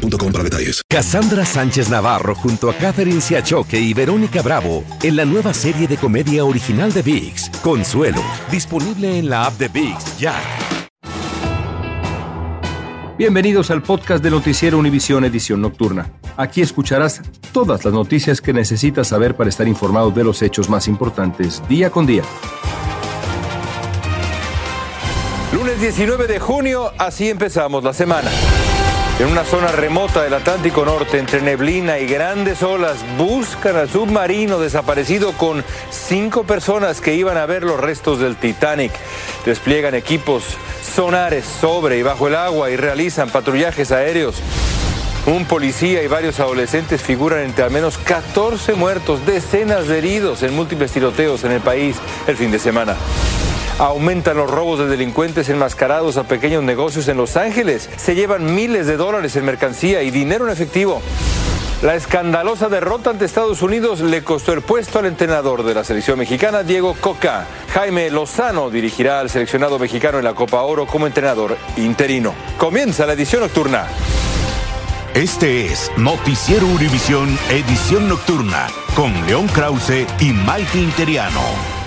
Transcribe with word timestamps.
boostmobile 0.00 0.32
para 0.32 0.44
detalles. 0.44 0.82
Cassandra 0.88 1.44
Sánchez 1.44 1.88
Navarro 1.88 2.34
junto 2.34 2.70
a 2.70 2.74
Catherine 2.74 3.20
Siachoque 3.20 3.78
y 3.78 3.94
Verónica 3.94 4.42
Bravo 4.42 4.84
en 5.02 5.16
la 5.16 5.24
nueva 5.24 5.54
serie 5.54 5.86
de 5.86 5.96
comedia 5.96 6.44
original 6.44 6.92
de 6.92 7.02
VIX, 7.02 7.50
Consuelo, 7.62 8.22
disponible 8.50 9.18
en 9.18 9.28
la 9.28 9.46
app 9.46 9.58
de 9.58 9.68
VIX 9.68 10.18
ya. 10.18 10.34
Bienvenidos 13.18 13.70
al 13.70 13.82
podcast 13.82 14.24
de 14.24 14.30
Noticiero 14.30 14.78
Univisión 14.78 15.24
Edición 15.24 15.60
Nocturna. 15.60 16.10
Aquí 16.38 16.62
escucharás 16.62 17.20
todas 17.52 17.84
las 17.84 17.92
noticias 17.92 18.40
que 18.40 18.54
necesitas 18.54 19.08
saber 19.08 19.36
para 19.36 19.50
estar 19.50 19.68
informado 19.68 20.10
de 20.10 20.24
los 20.24 20.40
hechos 20.40 20.70
más 20.70 20.88
importantes 20.88 21.62
día 21.68 21.90
con 21.90 22.06
día. 22.06 22.22
Lunes 25.52 25.80
19 25.80 26.26
de 26.26 26.38
junio, 26.38 26.92
así 26.96 27.28
empezamos 27.28 27.84
la 27.84 27.92
semana. 27.92 28.30
En 29.20 29.26
una 29.26 29.44
zona 29.44 29.66
remota 29.66 30.22
del 30.22 30.32
Atlántico 30.32 30.82
Norte, 30.82 31.18
entre 31.18 31.42
neblina 31.42 31.98
y 31.98 32.06
grandes 32.06 32.62
olas, 32.62 33.04
buscan 33.18 33.76
al 33.76 33.90
submarino 33.90 34.58
desaparecido 34.58 35.32
con 35.34 35.62
cinco 35.90 36.44
personas 36.44 37.02
que 37.02 37.14
iban 37.14 37.36
a 37.36 37.44
ver 37.44 37.62
los 37.62 37.78
restos 37.78 38.18
del 38.18 38.36
Titanic. 38.36 38.92
Despliegan 39.44 39.94
equipos 39.94 40.44
sonares 40.82 41.44
sobre 41.44 41.98
y 41.98 42.02
bajo 42.02 42.28
el 42.28 42.34
agua 42.34 42.70
y 42.70 42.78
realizan 42.78 43.28
patrullajes 43.28 43.92
aéreos. 43.92 44.36
Un 45.26 45.44
policía 45.44 46.02
y 46.02 46.06
varios 46.06 46.40
adolescentes 46.40 47.02
figuran 47.02 47.40
entre 47.40 47.64
al 47.64 47.70
menos 47.70 47.98
14 47.98 48.72
muertos, 48.72 49.26
decenas 49.26 49.86
de 49.86 49.98
heridos 49.98 50.42
en 50.42 50.56
múltiples 50.56 50.92
tiroteos 50.92 51.44
en 51.44 51.52
el 51.52 51.60
país 51.60 51.96
el 52.26 52.38
fin 52.38 52.50
de 52.50 52.58
semana. 52.58 52.96
Aumentan 53.80 54.36
los 54.36 54.50
robos 54.50 54.78
de 54.78 54.88
delincuentes 54.88 55.48
enmascarados 55.48 56.18
a 56.18 56.24
pequeños 56.24 56.62
negocios 56.62 57.08
en 57.08 57.16
Los 57.16 57.38
Ángeles. 57.38 57.88
Se 57.96 58.14
llevan 58.14 58.54
miles 58.54 58.86
de 58.86 58.98
dólares 58.98 59.36
en 59.36 59.46
mercancía 59.46 60.02
y 60.02 60.10
dinero 60.10 60.44
en 60.44 60.52
efectivo. 60.52 61.00
La 61.80 61.94
escandalosa 61.94 62.68
derrota 62.68 63.08
ante 63.08 63.24
Estados 63.24 63.62
Unidos 63.62 64.00
le 64.00 64.22
costó 64.22 64.52
el 64.52 64.60
puesto 64.60 64.98
al 64.98 65.06
entrenador 65.06 65.62
de 65.62 65.72
la 65.72 65.82
selección 65.82 66.18
mexicana, 66.18 66.62
Diego 66.62 66.94
Coca. 67.00 67.46
Jaime 67.72 68.10
Lozano 68.10 68.68
dirigirá 68.68 69.18
al 69.20 69.30
seleccionado 69.30 69.78
mexicano 69.78 70.18
en 70.18 70.24
la 70.24 70.34
Copa 70.34 70.60
Oro 70.60 70.84
como 70.86 71.06
entrenador 71.06 71.56
interino. 71.78 72.34
Comienza 72.58 73.06
la 73.06 73.14
edición 73.14 73.40
nocturna. 73.40 73.86
Este 75.14 75.64
es 75.64 75.90
Noticiero 75.96 76.66
Univisión 76.66 77.34
Edición 77.48 78.10
Nocturna 78.10 78.66
con 78.94 79.10
León 79.26 79.46
Krause 79.48 80.06
y 80.20 80.32
Mike 80.32 80.76
Interiano. 80.78 81.79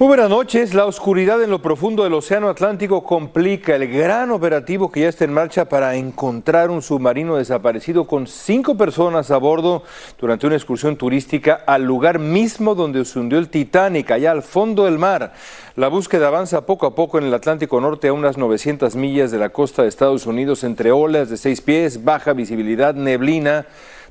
Muy 0.00 0.08
buenas 0.08 0.30
noches. 0.30 0.72
La 0.72 0.86
oscuridad 0.86 1.42
en 1.42 1.50
lo 1.50 1.60
profundo 1.60 2.04
del 2.04 2.14
Océano 2.14 2.48
Atlántico 2.48 3.04
complica 3.04 3.76
el 3.76 3.86
gran 3.86 4.30
operativo 4.30 4.90
que 4.90 5.00
ya 5.00 5.10
está 5.10 5.26
en 5.26 5.34
marcha 5.34 5.66
para 5.66 5.94
encontrar 5.94 6.70
un 6.70 6.80
submarino 6.80 7.36
desaparecido 7.36 8.06
con 8.06 8.26
cinco 8.26 8.78
personas 8.78 9.30
a 9.30 9.36
bordo 9.36 9.82
durante 10.18 10.46
una 10.46 10.56
excursión 10.56 10.96
turística 10.96 11.64
al 11.66 11.84
lugar 11.84 12.18
mismo 12.18 12.74
donde 12.74 13.04
se 13.04 13.18
hundió 13.18 13.38
el 13.38 13.50
Titanic, 13.50 14.10
allá 14.10 14.30
al 14.30 14.42
fondo 14.42 14.86
del 14.86 14.96
mar. 14.96 15.34
La 15.76 15.88
búsqueda 15.88 16.28
avanza 16.28 16.64
poco 16.64 16.86
a 16.86 16.94
poco 16.94 17.18
en 17.18 17.24
el 17.24 17.34
Atlántico 17.34 17.78
Norte 17.78 18.08
a 18.08 18.14
unas 18.14 18.38
900 18.38 18.96
millas 18.96 19.30
de 19.30 19.38
la 19.38 19.50
costa 19.50 19.82
de 19.82 19.88
Estados 19.88 20.24
Unidos 20.24 20.64
entre 20.64 20.92
olas 20.92 21.28
de 21.28 21.36
seis 21.36 21.60
pies, 21.60 22.02
baja 22.04 22.32
visibilidad, 22.32 22.94
neblina. 22.94 23.66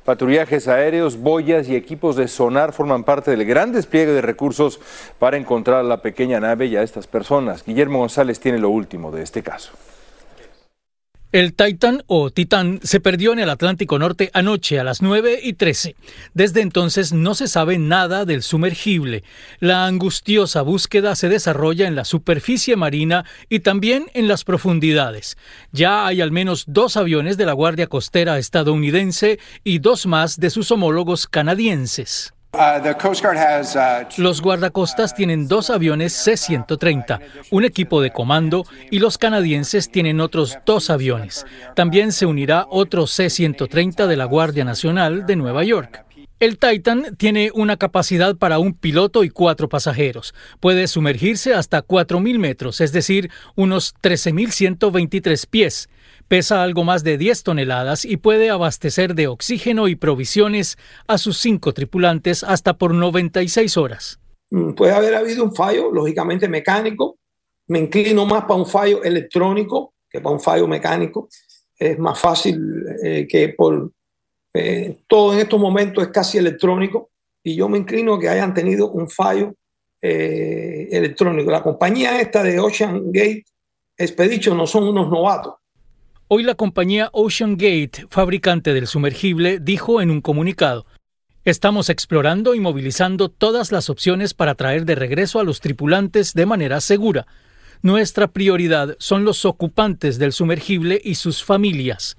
Patrullajes 0.09 0.67
aéreos, 0.67 1.19
boyas 1.19 1.69
y 1.69 1.75
equipos 1.75 2.15
de 2.15 2.27
sonar 2.27 2.73
forman 2.73 3.03
parte 3.03 3.29
del 3.29 3.45
gran 3.45 3.71
despliegue 3.71 4.11
de 4.11 4.23
recursos 4.23 4.79
para 5.19 5.37
encontrar 5.37 5.81
a 5.81 5.83
la 5.83 6.01
pequeña 6.01 6.39
nave 6.39 6.65
y 6.65 6.75
a 6.75 6.81
estas 6.81 7.05
personas. 7.05 7.63
Guillermo 7.63 7.99
González 7.99 8.39
tiene 8.39 8.57
lo 8.57 8.71
último 8.71 9.11
de 9.11 9.21
este 9.21 9.43
caso. 9.43 9.71
El 11.31 11.53
Titan 11.53 12.03
o 12.07 12.31
Titán 12.31 12.79
se 12.81 12.99
perdió 12.99 13.33
en 13.33 13.39
el 13.39 13.51
Atlántico 13.51 13.99
Norte 13.99 14.31
anoche 14.33 14.79
a 14.79 14.83
las 14.83 15.03
9 15.03 15.39
y 15.43 15.53
13. 15.53 15.95
Desde 16.33 16.61
entonces 16.61 17.13
no 17.13 17.35
se 17.35 17.47
sabe 17.47 17.77
nada 17.77 18.25
del 18.25 18.41
sumergible. 18.41 19.23
La 19.59 19.85
angustiosa 19.85 20.63
búsqueda 20.63 21.15
se 21.15 21.29
desarrolla 21.29 21.87
en 21.87 21.95
la 21.95 22.03
superficie 22.03 22.75
marina 22.75 23.25
y 23.47 23.59
también 23.59 24.09
en 24.15 24.27
las 24.27 24.43
profundidades. 24.43 25.37
Ya 25.71 26.07
hay 26.07 26.21
al 26.21 26.31
menos 26.31 26.63
dos 26.65 26.97
aviones 26.97 27.37
de 27.37 27.45
la 27.45 27.53
Guardia 27.53 27.85
Costera 27.85 28.39
estadounidense 28.39 29.37
y 29.63 29.77
dos 29.77 30.07
más 30.07 30.39
de 30.39 30.49
sus 30.49 30.71
homólogos 30.71 31.27
canadienses. 31.27 32.33
Uh, 32.51 32.81
uh, 32.81 34.05
los 34.17 34.41
guardacostas 34.41 35.13
tienen 35.13 35.47
dos 35.47 35.69
aviones 35.69 36.13
C-130, 36.13 37.19
un 37.51 37.63
equipo 37.63 38.01
de 38.01 38.11
comando 38.11 38.65
y 38.89 38.97
los 38.97 39.19
canadienses 39.19 39.91
tienen 39.91 40.19
otros 40.19 40.57
dos 40.65 40.89
aviones. 40.89 41.45
También 41.75 42.11
se 42.11 42.25
unirá 42.25 42.65
otro 42.69 43.05
C-130 43.05 44.07
de 44.07 44.17
la 44.17 44.25
Guardia 44.25 44.65
Nacional 44.65 45.27
de 45.27 45.35
Nueva 45.35 45.63
York. 45.63 46.05
El 46.39 46.57
Titan 46.57 47.15
tiene 47.17 47.51
una 47.53 47.77
capacidad 47.77 48.35
para 48.35 48.59
un 48.59 48.73
piloto 48.73 49.23
y 49.23 49.29
cuatro 49.29 49.69
pasajeros. 49.69 50.33
Puede 50.59 50.87
sumergirse 50.87 51.53
hasta 51.53 51.85
4.000 51.85 52.39
metros, 52.39 52.81
es 52.81 52.91
decir, 52.91 53.29
unos 53.55 53.93
13.123 54.01 55.45
pies 55.47 55.89
Pesa 56.29 56.61
algo 56.61 56.83
más 56.83 57.03
de 57.03 57.17
10 57.17 57.41
toneladas 57.41 58.05
y 58.05 58.17
puede 58.17 58.51
abastecer 58.51 59.15
de 59.15 59.27
oxígeno 59.27 59.87
y 59.87 59.95
provisiones 59.95 60.77
a 61.07 61.17
sus 61.17 61.39
cinco 61.39 61.73
tripulantes 61.73 62.43
hasta 62.43 62.77
por 62.77 62.93
96 62.93 63.77
horas. 63.77 64.19
Mm, 64.51 64.73
puede 64.73 64.93
haber 64.93 65.15
habido 65.15 65.43
un 65.43 65.55
fallo, 65.55 65.91
lógicamente 65.91 66.47
mecánico. 66.47 67.17
Me 67.67 67.79
inclino 67.79 68.27
más 68.27 68.43
para 68.43 68.59
un 68.59 68.67
fallo 68.67 69.03
electrónico 69.03 69.95
que 70.07 70.21
para 70.21 70.35
un 70.35 70.39
fallo 70.39 70.67
mecánico. 70.67 71.29
Es 71.75 71.97
más 71.97 72.19
fácil 72.19 72.85
eh, 73.03 73.27
que 73.27 73.49
por 73.49 73.91
eh, 74.53 74.99
todo 75.07 75.33
en 75.33 75.39
estos 75.39 75.59
momentos 75.59 76.03
es 76.03 76.11
casi 76.11 76.37
electrónico 76.37 77.09
y 77.41 77.55
yo 77.55 77.67
me 77.67 77.79
inclino 77.79 78.13
a 78.13 78.19
que 78.19 78.29
hayan 78.29 78.53
tenido 78.53 78.91
un 78.91 79.09
fallo 79.09 79.55
eh, 79.99 80.89
electrónico. 80.91 81.49
La 81.49 81.63
compañía 81.63 82.21
esta 82.21 82.43
de 82.43 82.59
Ocean 82.59 83.11
Gate 83.11 83.45
Expedition 83.97 84.57
no 84.57 84.67
son 84.67 84.87
unos 84.87 85.09
novatos. 85.09 85.55
Hoy 86.31 86.43
la 86.43 86.53
compañía 86.53 87.09
Ocean 87.11 87.57
Gate, 87.57 88.05
fabricante 88.07 88.71
del 88.75 88.85
sumergible, 88.85 89.57
dijo 89.59 89.99
en 89.99 90.11
un 90.11 90.21
comunicado, 90.21 90.85
Estamos 91.43 91.89
explorando 91.89 92.53
y 92.53 92.59
movilizando 92.59 93.29
todas 93.29 93.71
las 93.71 93.89
opciones 93.89 94.35
para 94.35 94.53
traer 94.53 94.85
de 94.85 94.93
regreso 94.93 95.39
a 95.39 95.43
los 95.43 95.59
tripulantes 95.59 96.35
de 96.35 96.45
manera 96.45 96.81
segura. 96.81 97.25
Nuestra 97.81 98.27
prioridad 98.27 98.95
son 98.99 99.25
los 99.25 99.43
ocupantes 99.43 100.19
del 100.19 100.31
sumergible 100.31 101.01
y 101.03 101.15
sus 101.15 101.43
familias. 101.43 102.15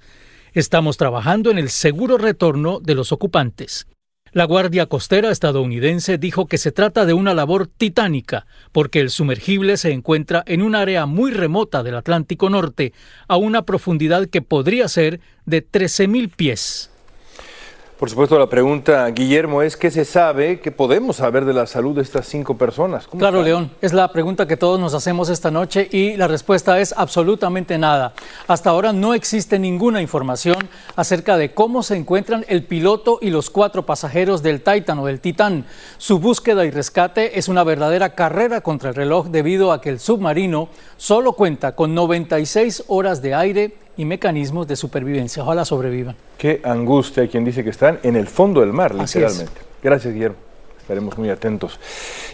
Estamos 0.51 0.97
trabajando 0.97 1.49
en 1.49 1.57
el 1.57 1.69
seguro 1.69 2.17
retorno 2.17 2.81
de 2.81 2.95
los 2.95 3.13
ocupantes. 3.13 3.87
La 4.33 4.45
Guardia 4.45 4.85
Costera 4.85 5.29
estadounidense 5.29 6.17
dijo 6.17 6.47
que 6.47 6.57
se 6.57 6.71
trata 6.71 7.05
de 7.05 7.11
una 7.11 7.33
labor 7.33 7.67
titánica, 7.67 8.45
porque 8.71 9.01
el 9.01 9.09
sumergible 9.09 9.75
se 9.75 9.91
encuentra 9.91 10.41
en 10.47 10.61
un 10.61 10.73
área 10.73 11.05
muy 11.05 11.31
remota 11.31 11.83
del 11.83 11.95
Atlántico 11.95 12.49
Norte, 12.49 12.93
a 13.27 13.35
una 13.35 13.63
profundidad 13.63 14.27
que 14.27 14.41
podría 14.41 14.87
ser 14.87 15.19
de 15.45 15.67
13.000 15.69 16.31
pies. 16.33 16.90
Por 18.01 18.09
supuesto, 18.09 18.39
la 18.39 18.49
pregunta, 18.49 19.07
Guillermo, 19.11 19.61
es 19.61 19.77
qué 19.77 19.91
se 19.91 20.05
sabe, 20.05 20.59
qué 20.59 20.71
podemos 20.71 21.17
saber 21.17 21.45
de 21.45 21.53
la 21.53 21.67
salud 21.67 21.95
de 21.95 22.01
estas 22.01 22.25
cinco 22.25 22.57
personas. 22.57 23.05
Claro, 23.05 23.43
León, 23.43 23.69
es 23.79 23.93
la 23.93 24.11
pregunta 24.11 24.47
que 24.47 24.57
todos 24.57 24.79
nos 24.79 24.95
hacemos 24.95 25.29
esta 25.29 25.51
noche 25.51 25.87
y 25.91 26.17
la 26.17 26.27
respuesta 26.27 26.79
es 26.79 26.95
absolutamente 26.97 27.77
nada. 27.77 28.13
Hasta 28.47 28.71
ahora 28.71 28.91
no 28.91 29.13
existe 29.13 29.59
ninguna 29.59 30.01
información 30.01 30.67
acerca 30.95 31.37
de 31.37 31.53
cómo 31.53 31.83
se 31.83 31.95
encuentran 31.95 32.43
el 32.47 32.63
piloto 32.63 33.19
y 33.21 33.29
los 33.29 33.51
cuatro 33.51 33.85
pasajeros 33.85 34.41
del 34.41 34.63
Titan 34.63 34.97
o 34.97 35.05
del 35.05 35.19
Titán. 35.19 35.67
Su 35.99 36.17
búsqueda 36.17 36.65
y 36.65 36.71
rescate 36.71 37.37
es 37.37 37.49
una 37.49 37.63
verdadera 37.63 38.15
carrera 38.15 38.61
contra 38.61 38.89
el 38.89 38.95
reloj 38.95 39.27
debido 39.27 39.71
a 39.71 39.79
que 39.79 39.89
el 39.89 39.99
submarino 39.99 40.69
solo 40.97 41.33
cuenta 41.33 41.75
con 41.75 41.93
96 41.93 42.85
horas 42.87 43.21
de 43.21 43.35
aire 43.35 43.75
y 43.97 44.05
mecanismos 44.05 44.67
de 44.67 44.75
supervivencia. 44.75 45.43
Ojalá 45.43 45.65
sobrevivan. 45.65 46.15
Qué 46.37 46.61
angustia 46.63 47.23
hay 47.23 47.29
quien 47.29 47.45
dice 47.45 47.63
que 47.63 47.69
están 47.69 47.99
en 48.03 48.15
el 48.15 48.27
fondo 48.27 48.61
del 48.61 48.73
mar, 48.73 48.95
literalmente. 48.95 49.61
Gracias, 49.83 50.13
Guillermo. 50.13 50.37
Estaremos 50.81 51.17
muy 51.17 51.29
atentos. 51.29 51.79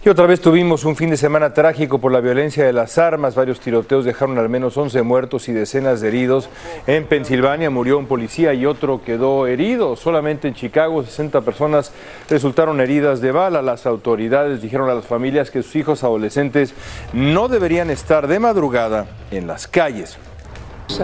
Y 0.04 0.10
otra 0.10 0.26
vez 0.26 0.40
tuvimos 0.40 0.86
un 0.86 0.96
fin 0.96 1.10
de 1.10 1.18
semana 1.18 1.54
trágico 1.54 2.00
por 2.00 2.12
la 2.12 2.22
violencia 2.22 2.66
de 2.66 2.72
las 2.72 2.98
armas. 2.98 3.36
Varios 3.36 3.60
tiroteos 3.60 4.06
dejaron 4.06 4.38
al 4.38 4.48
menos 4.48 4.78
11 4.78 5.02
muertos 5.04 5.50
y 5.50 5.54
decenas 5.54 6.00
de 6.00 6.08
heridos. 6.08 6.50
En 6.88 7.06
Pensilvania 7.06 7.70
murió 7.70 8.00
un 8.00 8.08
policía 8.08 8.54
y 8.54 8.66
otro 8.66 9.04
quedó 9.04 9.48
herido. 9.48 9.96
Solamente 9.98 10.48
en 10.48 10.56
Chicago 10.56 11.04
60 11.04 11.42
personas 11.42 11.92
resultaron 12.30 12.80
heridas 12.80 13.20
de 13.20 13.32
bala. 13.32 13.62
Las 13.62 13.86
autoridades 13.86 14.62
dijeron 14.62 14.90
a 14.90 14.96
las 14.96 15.06
familias 15.06 15.52
que 15.52 15.62
sus 15.62 15.76
hijos 15.76 16.04
adolescentes 16.04 16.74
no 17.14 17.50
deberían 17.50 17.92
estar 17.92 18.28
de 18.28 18.40
madrugada 18.40 19.08
en 19.30 19.46
las 19.46 19.68
calles. 19.68 20.18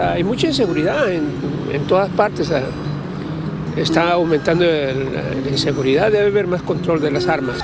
Hay 0.00 0.24
mucha 0.24 0.46
inseguridad 0.46 1.10
en, 1.10 1.30
en 1.72 1.86
todas 1.86 2.10
partes 2.10 2.50
está 3.76 4.12
aumentando 4.12 4.64
la 4.64 5.50
inseguridad, 5.50 6.10
debe 6.10 6.26
haber 6.26 6.46
más 6.46 6.62
control 6.62 7.00
de 7.00 7.10
las 7.10 7.26
armas. 7.26 7.58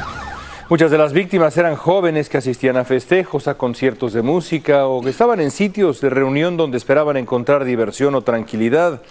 Muchas 0.69 0.90
de 0.90 0.99
las 0.99 1.12
víctimas 1.12 1.56
eran 1.56 1.75
jóvenes 1.75 2.28
que 2.28 2.38
asistían 2.38 2.76
a 2.76 2.84
festejos, 2.84 3.49
a 3.49 3.55
conciertos 3.55 4.12
de 4.12 4.22
música 4.22 4.87
o 4.87 5.02
que 5.02 5.11
estaban 5.11 5.40
en 5.40 5.50
sitios 5.50 6.00
de 6.00 6.11
reunión 6.11 6.56
donde 6.56 6.78
esperaban 6.78 7.17
encontrar 7.17 7.64
diversión 7.64 8.14
o 8.14 8.22
tranquilidad. 8.22 9.02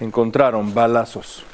Encontraron 0.00 0.74
balazos. 0.74 1.44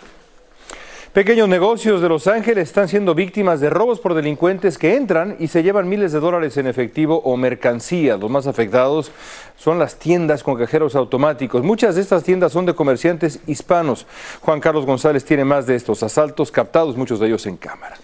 Pequeños 1.12 1.48
negocios 1.48 2.02
de 2.02 2.08
Los 2.08 2.26
Ángeles 2.26 2.68
están 2.68 2.86
siendo 2.86 3.14
víctimas 3.14 3.60
de 3.60 3.70
robos 3.70 3.98
por 3.98 4.12
delincuentes 4.12 4.76
que 4.76 4.94
entran 4.94 5.36
y 5.38 5.48
se 5.48 5.62
llevan 5.62 5.88
miles 5.88 6.12
de 6.12 6.20
dólares 6.20 6.58
en 6.58 6.66
efectivo 6.66 7.22
o 7.24 7.36
mercancía. 7.38 8.18
Los 8.18 8.30
más 8.30 8.46
afectados 8.46 9.10
son 9.56 9.78
las 9.78 9.98
tiendas 9.98 10.42
con 10.42 10.56
cajeros 10.56 10.94
automáticos. 10.94 11.62
Muchas 11.62 11.94
de 11.94 12.02
estas 12.02 12.24
tiendas 12.24 12.52
son 12.52 12.66
de 12.66 12.74
comerciantes 12.74 13.40
hispanos. 13.46 14.06
Juan 14.42 14.60
Carlos 14.60 14.84
González 14.84 15.24
tiene 15.24 15.46
más 15.46 15.66
de 15.66 15.76
estos 15.76 16.02
asaltos 16.02 16.52
captados, 16.52 16.94
muchos 16.94 17.18
de 17.20 17.28
ellos 17.28 17.46
en 17.46 17.56
cámara. 17.56 17.96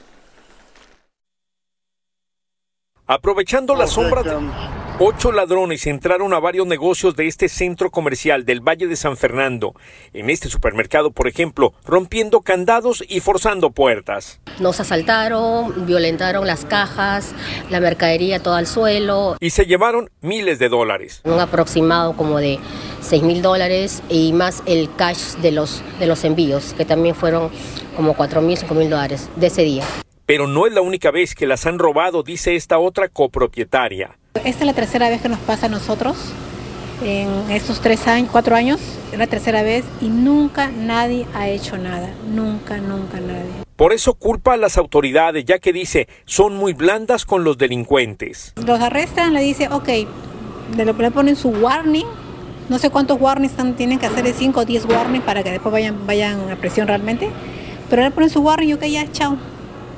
Aprovechando 3.07 3.77
la 3.77 3.87
sombra 3.87 4.23
de... 4.23 4.35
Ocho 4.99 5.31
ladrones 5.31 5.87
entraron 5.87 6.33
a 6.33 6.39
varios 6.39 6.67
negocios 6.67 7.17
de 7.17 7.27
este 7.27 7.51
centro 7.51 7.91
comercial 7.91 8.47
del 8.47 8.61
Valle 8.61 8.87
de 8.87 8.97
San 8.97 9.19
Fernando. 9.19 9.75
En 10.15 10.31
este 10.31 10.49
supermercado, 10.49 11.11
por 11.11 11.29
ejemplo, 11.29 11.75
rompiendo 11.85 12.41
candados 12.41 13.05
y 13.07 13.21
forzando 13.21 13.73
puertas. 13.73 14.41
Nos 14.59 14.81
asaltaron, 14.81 15.85
violentaron 15.85 16.47
las 16.47 16.65
cajas, 16.65 17.35
la 17.69 17.81
mercadería 17.81 18.41
todo 18.41 18.55
al 18.55 18.67
suelo. 18.67 19.37
Y 19.39 19.51
se 19.51 19.67
llevaron 19.67 20.09
miles 20.23 20.59
de 20.59 20.71
dólares. 20.71 21.21
Un 21.25 21.41
aproximado 21.41 22.17
como 22.17 22.39
de 22.39 22.59
6 23.03 23.23
mil 23.23 23.43
dólares 23.43 24.03
y 24.09 24.33
más 24.33 24.63
el 24.65 24.89
cash 24.97 25.35
de 25.43 25.51
los, 25.51 25.83
de 25.99 26.07
los 26.07 26.25
envíos, 26.25 26.73
que 26.73 26.87
también 26.87 27.15
fueron 27.15 27.51
como 27.97 28.15
4 28.15 28.41
mil, 28.41 28.57
5 28.57 28.73
mil 28.75 28.89
dólares 28.89 29.29
de 29.37 29.49
ese 29.49 29.63
día. 29.63 29.85
Pero 30.27 30.47
no 30.47 30.67
es 30.67 30.73
la 30.73 30.81
única 30.81 31.11
vez 31.11 31.35
que 31.35 31.47
las 31.47 31.67
han 31.67 31.79
robado, 31.79 32.23
dice 32.23 32.57
esta 32.57 32.79
otra 32.79 33.09
copropietaria. 33.09 34.17
Esta 34.37 34.49
es 34.49 34.67
la 34.67 34.73
tercera 34.73 35.11
vez 35.11 35.21
que 35.21 35.29
nos 35.29 35.39
pasa 35.41 35.67
a 35.67 35.69
nosotros 35.69 36.17
en 37.03 37.51
estos 37.51 37.83
tres 37.83 38.07
años, 38.07 38.31
cuatro 38.33 38.57
años, 38.57 38.81
es 39.13 39.19
la 39.19 39.27
tercera 39.27 39.63
vez 39.63 39.85
y 40.01 40.09
nunca 40.09 40.71
nadie 40.71 41.27
ha 41.35 41.49
hecho 41.49 41.77
nada, 41.77 42.09
nunca, 42.27 42.79
nunca 42.79 43.21
nadie. 43.21 43.65
Por 43.77 43.93
eso 43.93 44.15
culpa 44.15 44.55
a 44.55 44.57
las 44.57 44.79
autoridades, 44.79 45.45
ya 45.45 45.59
que 45.59 45.75
dice, 45.75 46.09
son 46.25 46.57
muy 46.57 46.73
blandas 46.73 47.27
con 47.27 47.45
los 47.45 47.59
delincuentes. 47.59 48.55
Los 48.65 48.81
arrestan, 48.81 49.35
le 49.35 49.43
dice, 49.43 49.69
ok, 49.69 49.89
le, 50.75 50.85
le 50.87 51.11
ponen 51.11 51.37
su 51.37 51.51
warning, 51.51 52.07
no 52.71 52.79
sé 52.79 52.89
cuántos 52.89 53.21
warnings 53.21 53.53
tienen 53.77 53.99
que 53.99 54.07
hacer, 54.07 54.25
de 54.25 54.33
5 54.33 54.61
o 54.61 54.65
10 54.65 54.87
warnings 54.87 55.25
para 55.25 55.43
que 55.43 55.51
después 55.51 55.71
vayan, 55.71 56.07
vayan 56.07 56.51
a 56.51 56.57
presión 56.57 56.89
realmente, 56.89 57.29
pero 57.91 58.03
le 58.03 58.11
ponen 58.11 58.31
su 58.31 58.41
warning 58.41 58.71
y 58.71 58.73
ok, 58.73 58.85
ya, 58.85 59.13
chao 59.13 59.37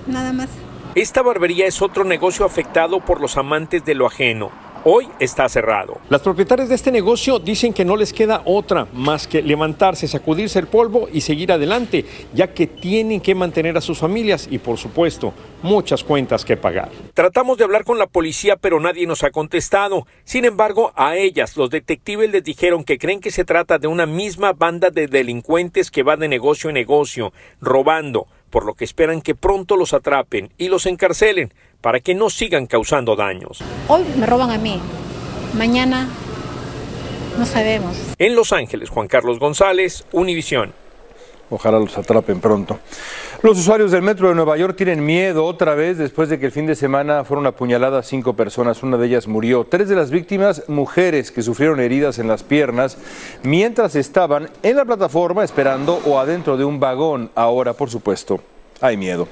nada 0.07 0.33
más. 0.33 0.49
Esta 0.95 1.23
barbería 1.23 1.67
es 1.67 1.83
otro 1.83 2.05
negocio 2.05 2.47
afectado 2.47 3.01
por 3.01 3.21
los 3.21 3.37
amantes 3.37 3.85
de 3.85 3.95
lo 3.95 4.07
ajeno. 4.07 4.51
Hoy 4.89 5.09
está 5.19 5.49
cerrado. 5.49 5.99
Las 6.09 6.21
propietarias 6.21 6.69
de 6.69 6.77
este 6.77 6.93
negocio 6.93 7.41
dicen 7.41 7.73
que 7.73 7.85
no 7.85 7.97
les 7.97 8.13
queda 8.13 8.43
otra 8.45 8.87
más 8.93 9.27
que 9.27 9.43
levantarse, 9.43 10.07
sacudirse 10.07 10.61
el 10.61 10.69
polvo 10.69 11.09
y 11.13 11.23
seguir 11.23 11.51
adelante, 11.51 12.05
ya 12.33 12.55
que 12.55 12.69
tienen 12.69 13.21
que 13.21 13.35
mantener 13.35 13.77
a 13.77 13.81
sus 13.81 13.99
familias 13.99 14.47
y, 14.49 14.59
por 14.59 14.79
supuesto, 14.79 15.35
muchas 15.61 16.05
cuentas 16.05 16.45
que 16.45 16.57
pagar. 16.57 16.89
Tratamos 17.15 17.59
de 17.59 17.65
hablar 17.65 17.83
con 17.83 17.99
la 17.99 18.07
policía, 18.07 18.55
pero 18.55 18.79
nadie 18.79 19.09
nos 19.09 19.25
ha 19.25 19.33
contestado. 19.33 20.07
Sin 20.23 20.45
embargo, 20.45 20.93
a 20.95 21.17
ellas, 21.17 21.57
los 21.57 21.69
detectives 21.69 22.31
les 22.31 22.45
dijeron 22.45 22.85
que 22.85 22.97
creen 22.97 23.21
que 23.21 23.33
se 23.33 23.45
trata 23.45 23.79
de 23.79 23.89
una 23.89 24.07
misma 24.07 24.53
banda 24.53 24.91
de 24.91 25.09
delincuentes 25.09 25.91
que 25.91 26.05
va 26.05 26.17
de 26.17 26.29
negocio 26.29 26.71
en 26.71 26.75
negocio, 26.75 27.33
robando 27.61 28.29
por 28.57 28.65
lo 28.65 28.73
que 28.73 28.87
esperan 28.87 29.21
que 29.21 29.35
pronto 29.35 29.77
los 29.77 29.93
atrapen 29.93 30.51
y 30.57 30.69
los 30.69 30.87
encarcelen 30.87 31.53
para 31.83 32.01
que 32.01 32.15
no 32.15 32.31
sigan 32.31 32.67
causando 32.67 33.15
daños. 33.15 33.63
Hoy 33.87 34.03
me 34.17 34.25
roban 34.25 34.51
a 34.51 34.57
mí, 34.57 34.81
mañana 35.53 36.09
no 37.37 37.45
sabemos. 37.45 37.99
En 38.17 38.35
Los 38.35 38.55
Ángeles, 38.55 38.89
Juan 38.89 39.09
Carlos 39.09 39.39
González, 39.39 40.07
Univisión. 40.11 40.73
Ojalá 41.51 41.79
los 41.79 41.97
atrapen 41.97 42.41
pronto. 42.41 42.79
Los 43.43 43.59
usuarios 43.59 43.93
del 43.93 44.03
metro 44.03 44.29
de 44.29 44.35
Nueva 44.35 44.57
York 44.57 44.77
tienen 44.77 45.05
miedo 45.05 45.45
otra 45.45 45.75
vez 45.75 45.99
después 45.99 46.29
de 46.29 46.41
que 46.41 46.47
el 46.47 46.53
fin 46.53 46.67
de 46.67 46.75
semana 46.75 47.23
fueron 47.23 47.47
apuñaladas 47.47 48.07
cinco 48.07 48.35
personas. 48.35 48.83
Una 48.83 48.97
de 48.97 49.07
ellas 49.07 49.29
murió. 49.29 49.65
Tres 49.65 49.89
de 49.89 49.95
las 49.95 50.11
víctimas, 50.11 50.65
mujeres 50.69 51.31
que 51.31 51.43
sufrieron 51.43 51.79
heridas 51.79 52.19
en 52.19 52.27
las 52.27 52.43
piernas 52.43 52.99
mientras 53.43 53.95
estaban 53.95 54.51
en 54.63 54.77
la 54.77 54.85
plataforma 54.85 55.45
esperando 55.45 56.01
o 56.05 56.19
adentro 56.19 56.57
de 56.57 56.65
un 56.65 56.81
vagón. 56.81 57.31
Ahora, 57.35 57.75
por 57.75 57.91
supuesto, 57.91 58.41
hay 58.81 58.97
miedo. 58.97 59.29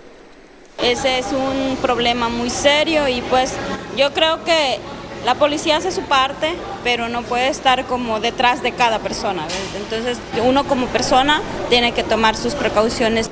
Ese 0.82 1.18
es 1.18 1.32
un 1.32 1.76
problema 1.76 2.28
muy 2.28 2.50
serio 2.50 3.08
y 3.08 3.22
pues 3.22 3.54
yo 3.96 4.12
creo 4.12 4.44
que 4.44 4.78
la 5.24 5.34
policía 5.34 5.78
hace 5.78 5.90
su 5.90 6.02
parte, 6.02 6.54
pero 6.82 7.08
no 7.08 7.22
puede 7.22 7.48
estar 7.48 7.84
como 7.86 8.20
detrás 8.20 8.62
de 8.62 8.72
cada 8.72 8.98
persona. 8.98 9.46
Entonces 9.76 10.18
uno 10.44 10.64
como 10.64 10.86
persona 10.86 11.40
tiene 11.68 11.92
que 11.92 12.02
tomar 12.02 12.36
sus 12.36 12.54
precauciones. 12.54 13.30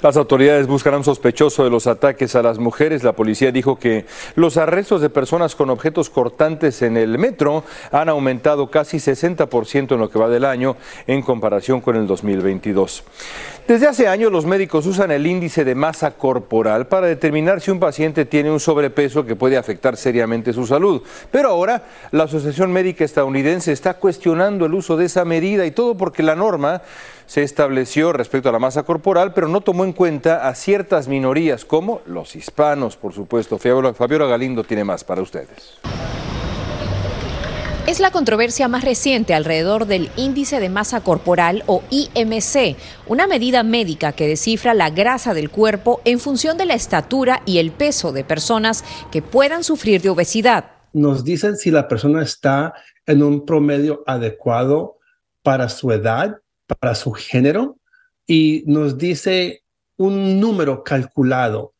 Las 0.00 0.16
autoridades 0.16 0.68
buscan 0.68 0.94
a 0.94 0.98
un 0.98 1.04
sospechoso 1.04 1.64
de 1.64 1.70
los 1.70 1.88
ataques 1.88 2.36
a 2.36 2.42
las 2.42 2.60
mujeres. 2.60 3.02
La 3.02 3.14
policía 3.14 3.50
dijo 3.50 3.80
que 3.80 4.06
los 4.36 4.56
arrestos 4.56 5.00
de 5.00 5.10
personas 5.10 5.56
con 5.56 5.70
objetos 5.70 6.08
cortantes 6.08 6.82
en 6.82 6.96
el 6.96 7.18
metro 7.18 7.64
han 7.90 8.08
aumentado 8.08 8.70
casi 8.70 8.98
60% 8.98 9.92
en 9.94 9.98
lo 9.98 10.08
que 10.08 10.20
va 10.20 10.28
del 10.28 10.44
año 10.44 10.76
en 11.08 11.20
comparación 11.20 11.80
con 11.80 11.96
el 11.96 12.06
2022. 12.06 13.02
Desde 13.66 13.88
hace 13.88 14.06
años 14.06 14.30
los 14.30 14.46
médicos 14.46 14.86
usan 14.86 15.10
el 15.10 15.26
índice 15.26 15.64
de 15.64 15.74
masa 15.74 16.12
corporal 16.12 16.86
para 16.86 17.08
determinar 17.08 17.60
si 17.60 17.72
un 17.72 17.80
paciente 17.80 18.24
tiene 18.24 18.52
un 18.52 18.60
sobrepeso 18.60 19.26
que 19.26 19.34
puede 19.34 19.56
afectar 19.56 19.96
seriamente 19.96 20.52
su 20.52 20.64
salud. 20.64 21.02
Pero 21.32 21.48
ahora 21.48 21.82
la 22.12 22.24
Asociación 22.24 22.72
Médica 22.72 23.04
Estadounidense 23.04 23.72
está 23.72 23.94
cuestionando 23.94 24.64
el 24.64 24.74
uso 24.74 24.96
de 24.96 25.06
esa 25.06 25.24
medida 25.24 25.66
y 25.66 25.72
todo 25.72 25.96
porque 25.96 26.22
la 26.22 26.36
norma 26.36 26.82
se 27.28 27.42
estableció 27.42 28.12
respecto 28.14 28.48
a 28.48 28.52
la 28.52 28.58
masa 28.58 28.82
corporal, 28.82 29.34
pero 29.34 29.48
no 29.48 29.60
tomó 29.60 29.84
en 29.84 29.92
cuenta 29.92 30.48
a 30.48 30.54
ciertas 30.54 31.08
minorías, 31.08 31.66
como 31.66 32.00
los 32.06 32.34
hispanos, 32.34 32.96
por 32.96 33.12
supuesto. 33.12 33.58
Fabiola 33.58 34.26
Galindo 34.26 34.64
tiene 34.64 34.82
más 34.82 35.04
para 35.04 35.20
ustedes. 35.20 35.78
Es 37.86 38.00
la 38.00 38.10
controversia 38.10 38.66
más 38.68 38.82
reciente 38.82 39.34
alrededor 39.34 39.86
del 39.86 40.10
índice 40.16 40.58
de 40.58 40.70
masa 40.70 41.02
corporal 41.02 41.64
o 41.66 41.82
IMC, 41.90 42.76
una 43.06 43.26
medida 43.26 43.62
médica 43.62 44.12
que 44.12 44.26
descifra 44.26 44.72
la 44.72 44.90
grasa 44.90 45.34
del 45.34 45.50
cuerpo 45.50 46.00
en 46.04 46.20
función 46.20 46.56
de 46.56 46.64
la 46.66 46.74
estatura 46.74 47.42
y 47.44 47.58
el 47.58 47.72
peso 47.72 48.12
de 48.12 48.24
personas 48.24 48.84
que 49.10 49.22
puedan 49.22 49.64
sufrir 49.64 50.00
de 50.00 50.10
obesidad. 50.10 50.70
Nos 50.94 51.24
dicen 51.24 51.56
si 51.56 51.70
la 51.70 51.88
persona 51.88 52.22
está 52.22 52.72
en 53.06 53.22
un 53.22 53.44
promedio 53.44 54.02
adecuado 54.06 54.98
para 55.42 55.68
su 55.68 55.92
edad 55.92 56.38
para 56.74 56.94
su 56.94 57.12
género 57.12 57.78
y 58.26 58.62
nos 58.66 58.98
dice 58.98 59.62
un 59.96 60.40
número 60.40 60.84
calculado. 60.84 61.74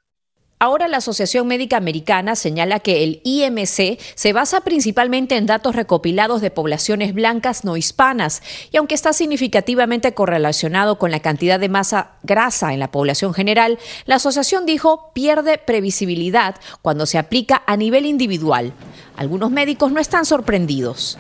Ahora 0.60 0.88
la 0.88 0.96
Asociación 0.96 1.46
Médica 1.46 1.76
Americana 1.76 2.34
señala 2.34 2.80
que 2.80 3.04
el 3.04 3.20
IMC 3.22 4.00
se 4.16 4.32
basa 4.32 4.62
principalmente 4.62 5.36
en 5.36 5.46
datos 5.46 5.76
recopilados 5.76 6.40
de 6.40 6.50
poblaciones 6.50 7.14
blancas 7.14 7.64
no 7.64 7.76
hispanas 7.76 8.42
y 8.72 8.76
aunque 8.76 8.96
está 8.96 9.12
significativamente 9.12 10.14
correlacionado 10.14 10.98
con 10.98 11.12
la 11.12 11.20
cantidad 11.20 11.60
de 11.60 11.68
masa 11.68 12.16
grasa 12.24 12.72
en 12.72 12.80
la 12.80 12.90
población 12.90 13.34
general, 13.34 13.78
la 14.04 14.16
asociación 14.16 14.66
dijo 14.66 15.12
pierde 15.14 15.58
previsibilidad 15.58 16.56
cuando 16.82 17.06
se 17.06 17.18
aplica 17.18 17.62
a 17.66 17.76
nivel 17.76 18.04
individual. 18.04 18.72
Algunos 19.16 19.52
médicos 19.52 19.92
no 19.92 20.00
están 20.00 20.24
sorprendidos. 20.24 21.18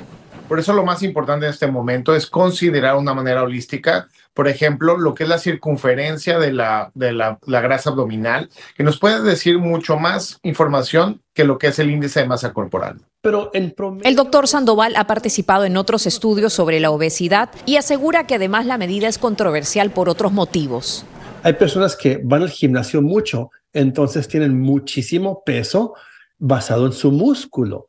Por 0.48 0.58
eso 0.58 0.72
lo 0.72 0.84
más 0.84 1.02
importante 1.02 1.46
en 1.46 1.52
este 1.52 1.66
momento 1.66 2.14
es 2.14 2.26
considerar 2.26 2.96
una 2.96 3.14
manera 3.14 3.42
holística, 3.42 4.08
por 4.32 4.48
ejemplo, 4.48 4.96
lo 4.96 5.14
que 5.14 5.24
es 5.24 5.28
la 5.28 5.38
circunferencia 5.38 6.38
de 6.38 6.52
la, 6.52 6.90
de 6.94 7.12
la, 7.12 7.38
grasa 7.44 7.90
abdominal, 7.90 8.48
que 8.76 8.82
nos 8.82 8.98
puede 8.98 9.22
decir 9.22 9.58
mucho 9.58 9.98
más 9.98 10.38
información 10.42 11.20
que 11.34 11.44
lo 11.44 11.58
que 11.58 11.68
es 11.68 11.78
el 11.78 11.90
índice 11.90 12.20
de 12.20 12.26
masa 12.26 12.52
corporal. 12.52 12.98
Pero 13.20 13.50
El 13.52 14.16
doctor 14.16 14.48
Sandoval 14.48 14.94
ha 14.96 15.06
participado 15.06 15.64
en 15.64 15.76
otros 15.76 16.06
estudios 16.06 16.52
sobre 16.52 16.80
la 16.80 16.90
obesidad 16.90 17.50
y 17.66 17.76
asegura 17.76 18.26
que 18.26 18.36
además 18.36 18.64
la 18.64 18.78
medida 18.78 19.08
es 19.08 19.18
controversial 19.18 19.90
por 19.90 20.08
otros 20.08 20.32
motivos. 20.32 21.04
Hay 21.42 21.52
personas 21.54 21.96
que 21.96 22.20
van 22.22 22.42
al 22.42 22.50
gimnasio 22.50 23.02
mucho 23.02 23.50
entonces 23.72 24.28
tienen 24.28 24.58
muchísimo 24.60 25.42
peso 25.44 25.94
basado 26.38 26.86
en 26.86 26.92
su 26.92 27.12
músculo. 27.12 27.88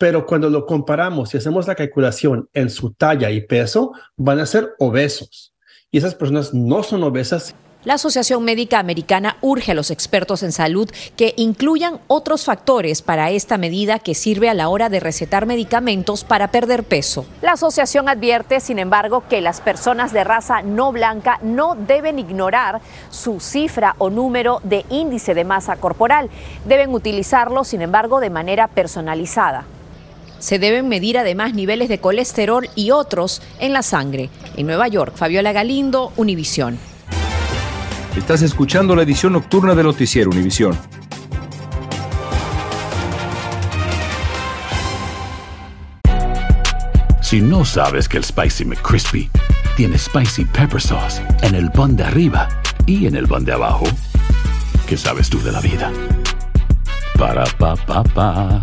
Pero 0.00 0.24
cuando 0.24 0.48
lo 0.48 0.64
comparamos 0.64 1.34
y 1.34 1.36
hacemos 1.36 1.68
la 1.68 1.74
calculación 1.74 2.48
en 2.54 2.70
su 2.70 2.94
talla 2.94 3.30
y 3.30 3.42
peso, 3.42 3.92
van 4.16 4.38
a 4.38 4.46
ser 4.46 4.70
obesos. 4.78 5.52
Y 5.90 5.98
esas 5.98 6.14
personas 6.14 6.54
no 6.54 6.82
son 6.82 7.02
obesas 7.02 7.54
la 7.82 7.94
Asociación 7.94 8.44
Médica 8.44 8.78
Americana 8.78 9.38
urge 9.40 9.72
a 9.72 9.74
los 9.74 9.90
expertos 9.90 10.42
en 10.42 10.52
salud 10.52 10.90
que 11.16 11.32
incluyan 11.38 11.98
otros 12.08 12.44
factores 12.44 13.00
para 13.00 13.30
esta 13.30 13.56
medida 13.56 13.98
que 13.98 14.14
sirve 14.14 14.50
a 14.50 14.54
la 14.54 14.68
hora 14.68 14.90
de 14.90 15.00
recetar 15.00 15.46
medicamentos 15.46 16.22
para 16.22 16.50
perder 16.50 16.84
peso. 16.84 17.24
La 17.40 17.52
asociación 17.52 18.10
advierte, 18.10 18.60
sin 18.60 18.78
embargo, 18.78 19.24
que 19.30 19.40
las 19.40 19.62
personas 19.62 20.12
de 20.12 20.24
raza 20.24 20.60
no 20.60 20.92
blanca 20.92 21.38
no 21.42 21.74
deben 21.74 22.18
ignorar 22.18 22.82
su 23.08 23.40
cifra 23.40 23.94
o 23.96 24.10
número 24.10 24.60
de 24.62 24.84
índice 24.90 25.32
de 25.32 25.44
masa 25.44 25.76
corporal. 25.76 26.28
Deben 26.66 26.92
utilizarlo, 26.92 27.64
sin 27.64 27.80
embargo, 27.80 28.20
de 28.20 28.28
manera 28.28 28.68
personalizada. 28.68 29.64
Se 30.40 30.58
deben 30.58 30.88
medir 30.88 31.18
además 31.18 31.54
niveles 31.54 31.88
de 31.88 32.00
colesterol 32.00 32.68
y 32.74 32.90
otros 32.90 33.42
en 33.60 33.72
la 33.74 33.82
sangre. 33.82 34.30
En 34.56 34.66
Nueva 34.66 34.88
York, 34.88 35.12
Fabiola 35.14 35.52
Galindo, 35.52 36.12
Univisión. 36.16 36.78
Estás 38.16 38.42
escuchando 38.42 38.96
la 38.96 39.02
edición 39.02 39.34
nocturna 39.34 39.74
de 39.74 39.82
Noticiero 39.82 40.30
Univisión. 40.30 40.76
Si 47.20 47.40
no 47.40 47.64
sabes 47.64 48.08
que 48.08 48.16
el 48.16 48.24
Spicy 48.24 48.64
McCrispy 48.64 49.30
tiene 49.76 49.96
Spicy 49.96 50.46
Pepper 50.46 50.80
Sauce 50.80 51.22
en 51.42 51.54
el 51.54 51.70
pan 51.70 51.94
de 51.94 52.02
arriba 52.02 52.48
y 52.86 53.06
en 53.06 53.14
el 53.14 53.28
pan 53.28 53.44
de 53.44 53.52
abajo, 53.52 53.84
¿qué 54.88 54.96
sabes 54.96 55.30
tú 55.30 55.40
de 55.42 55.52
la 55.52 55.60
vida? 55.60 55.92
Para, 57.16 57.44
pa, 57.44 57.76
pa, 57.76 58.02
pa. 58.02 58.62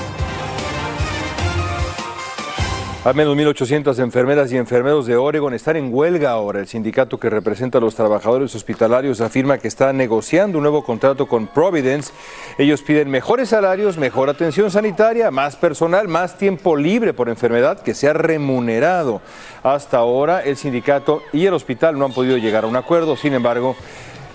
Al 3.03 3.15
menos 3.15 3.35
1.800 3.35 3.97
enfermeras 3.97 4.51
y 4.51 4.57
enfermeros 4.57 5.07
de 5.07 5.15
Oregon 5.15 5.55
están 5.55 5.75
en 5.75 5.91
huelga 5.91 6.29
ahora. 6.29 6.59
El 6.59 6.67
sindicato 6.67 7.19
que 7.19 7.31
representa 7.31 7.79
a 7.79 7.81
los 7.81 7.95
trabajadores 7.95 8.53
hospitalarios 8.53 9.21
afirma 9.21 9.57
que 9.57 9.67
está 9.67 9.91
negociando 9.91 10.59
un 10.59 10.65
nuevo 10.65 10.83
contrato 10.83 11.27
con 11.27 11.47
Providence. 11.47 12.13
Ellos 12.59 12.83
piden 12.83 13.09
mejores 13.09 13.49
salarios, 13.49 13.97
mejor 13.97 14.29
atención 14.29 14.69
sanitaria, 14.69 15.31
más 15.31 15.55
personal, 15.55 16.07
más 16.09 16.37
tiempo 16.37 16.77
libre 16.77 17.11
por 17.11 17.27
enfermedad 17.27 17.81
que 17.81 17.95
sea 17.95 18.13
remunerado. 18.13 19.19
Hasta 19.63 19.97
ahora 19.97 20.41
el 20.41 20.55
sindicato 20.55 21.23
y 21.33 21.47
el 21.47 21.55
hospital 21.55 21.97
no 21.97 22.05
han 22.05 22.13
podido 22.13 22.37
llegar 22.37 22.65
a 22.65 22.67
un 22.67 22.75
acuerdo. 22.75 23.17
Sin 23.17 23.33
embargo, 23.33 23.75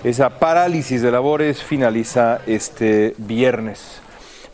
esa 0.03 0.41
parálisis 0.41 1.03
de 1.03 1.13
labores 1.13 1.63
finaliza 1.63 2.41
este 2.49 3.15
viernes. 3.17 4.03